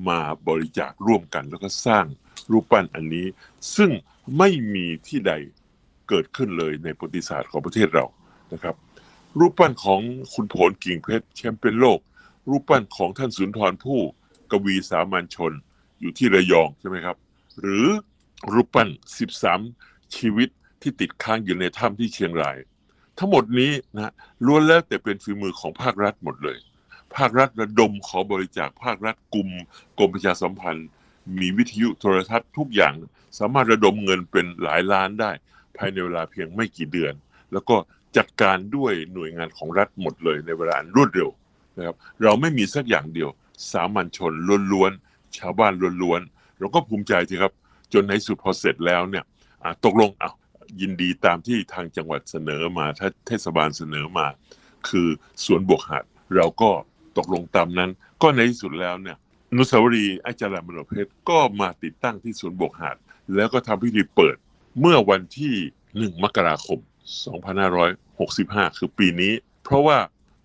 [0.09, 2.05] มาบริจาคร่วมกัน แล้วก็สร้าง
[2.51, 3.25] รูปปั้นอันนี้
[3.75, 3.91] ซึ่ง
[4.37, 5.33] ไม่มีที่ใด
[6.09, 8.05] เกิดขึ้นเลยในประวัติศาสตร์ของประเทศเรา
[8.53, 8.75] นะครับ
[9.39, 9.99] รูปปั้นของ
[10.33, 11.99] คุณโผลกิ่งเพชรแชมป์เป็นโลก
[12.49, 14.01] รูปปั้นของท่านสุนทรภู่
[14.51, 15.53] กวีสามัญชน
[15.99, 17.17] อยู่ที่ระยองใช่ไหมครับ
[17.59, 17.85] หรือ
[18.53, 18.89] รูปปั้น
[19.53, 20.49] 13 ชีวิต
[20.81, 22.57] ที่ติดค้างอยู่ในถ้ำที่เชียงราย
[23.17, 24.13] ทั้งหมดนี้นะ
[24.45, 26.57] ล้วนแล้วแต่เป็นฝีมือของภาครัฐหมดเลย
[27.15, 29.49] ภาครัฐระดมขอบริจาคภาครัฐกลุ่ม
[29.97, 30.87] กรมประชาสัมพันธ์
[31.39, 32.93] มีวิทยุโทรทัศน์ทุกอย่าง
[33.39, 35.31] สามารถระดมเงินเป็นหลายล้านได้
[35.77, 37.13] ภายในเวลาเพียงไม่กี่เดือน
[37.51, 37.75] แล้วก็
[38.17, 41.29] จัดการด้วยหน่วยงานของรัฐหมดเลยในเวลารวดเร็ว
[41.77, 43.29] นะครับเราไม่มีสักอย่างเดียว
[43.71, 44.33] สามัญชน
[44.71, 45.73] ล้วนๆชาวบ้าน
[46.03, 47.53] ล้วนๆเราก็ภูมิใจทีครับ
[47.93, 49.23] จนในสุดพอเสร็จแล้วเนี่ย
[49.85, 50.31] ตกลงเอา
[50.81, 54.27] ยินดีตามที่ทางจังหวัดเสนอมาถ้าเทศบาลเสนอมา
[54.89, 55.07] คือ
[55.45, 56.03] สวนบวกหาด
[56.35, 56.69] เราก็
[57.17, 59.17] ตกลงตามนั้น ก็ในที่สุดแล้วเนี่ย
[59.55, 62.97] นุสาวรีย์อาจารย์มโนเพชรก็มาติดตั้งที่สวนบกหาด
[63.35, 64.35] แล้วก็ทำพิธีเปิด
[64.79, 65.55] เมื่อวันที่
[66.11, 66.79] 1 มกราคม
[67.99, 69.97] 2565 คือปีนี้ เพราะว่า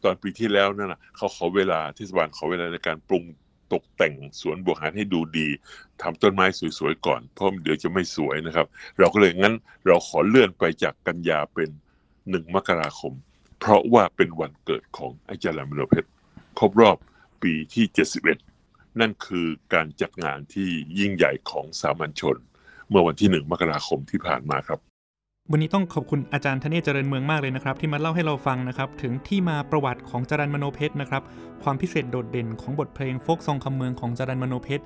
[0.05, 3.25] ตอนปีที่แล้วนั่นนะเขาขอเวลาเทศบาลขอเวลาในการปรุง
[3.73, 5.49] ตกแต่งสวนบวกหาดให้ดูดี
[6.03, 6.47] ทำต้นไม้
[6.79, 8.67] สวยๆก่อน เพราะเดี๋ยวจะไม่สวยนะครับ
[8.99, 9.55] เราก็เลยงั้น
[9.87, 11.71] เราขอเลื่อนไปจากกันยาเป็น
[12.11, 13.13] 1มกราคม
[13.61, 16.09] เพราะว่าเป็นวันเกิดของอาจารย์มโนเพชร
[16.59, 16.97] ครบรอบ
[17.43, 17.85] ปีที่
[18.39, 22.37] 71 นั่นคือการจัดงานที่ยิ่งใหญ่ของสามัญชน
[22.89, 24.92] เมื่อวันที่1มกราคมที่ผ่านมาครับ
[25.51, 31.23] วันนี้ต้องขอบคุณอาจารย์ธเนศเจริญเมืองมากเลยนะครับ ที่มาเล่าให้เราฟังนะครับ ถึงที่มาประวัติของจรันมโนเพชรนะครับ
[31.63, 34.85] ความพิเศษโดดเด่นของบทเพลงโฟกซองคำเมืองของจรันมโนเพชร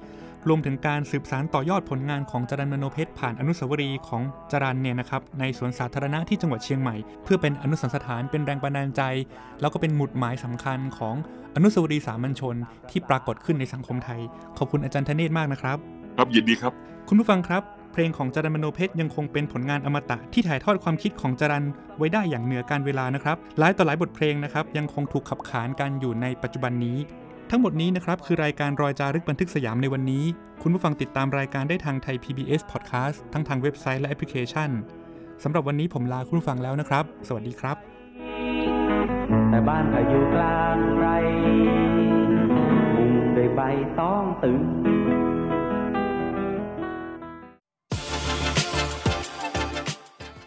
[0.48, 9.02] รวมถึงการสืบสานต่อยอดผลงานของจรันมโนเพชรผ่านอนุสาวรีย์ของจรันเนี่ยนะครับในสวนสาธารณะที่จังหวัดเชียงใหม่ เพื่อเป็นอนุสรณ์สถานเป็นแรงบันดาลใจ
[9.60, 11.14] แล้วก็เป็นหมุดหมายสำคัญของ
[11.54, 12.56] อนุสาวรีย์สามัญชน
[12.90, 14.20] ที่ปรากฏขึ้นในสังคมไทย
[14.58, 15.78] ขอบคุณอาจารย์ธเนศมากนะครับ
[16.16, 16.72] ครับยินดีครับ
[17.08, 21.64] คุณผู้ฟังครับ เพลงของจรันมโนเพชรยังคงเป็นผลงานอมตะที่ถ่ายทอดความคิดของจรัน
[21.98, 26.98] ไว้ได้อย่างเหนือการเวลานะครับหลายต่อหลายบทเพลงนะครับยังคงถูกขับขานกันอยู่ในปัจจุบันนี้
[27.50, 30.24] ทั้งหมดนี้นะครับคือรายการรอยจารึกบันทึกสยามในวันนี้
[30.62, 34.70] คุณผู้ฟังติดตามรายการได้ทางไทย PBS Podcast ทั้งทางเว็บไซต์และแอปพลิเคชัน
[35.42, 37.76] สำหรับวันนี้ผมลาคุณผู้ฟังแล้วนะครับ สวัสดีครับ
[39.50, 41.06] แต่บ้านเขาอยู่กลางไร
[42.96, 43.60] มุงด้วยใบ
[44.00, 44.60] ต้องตึง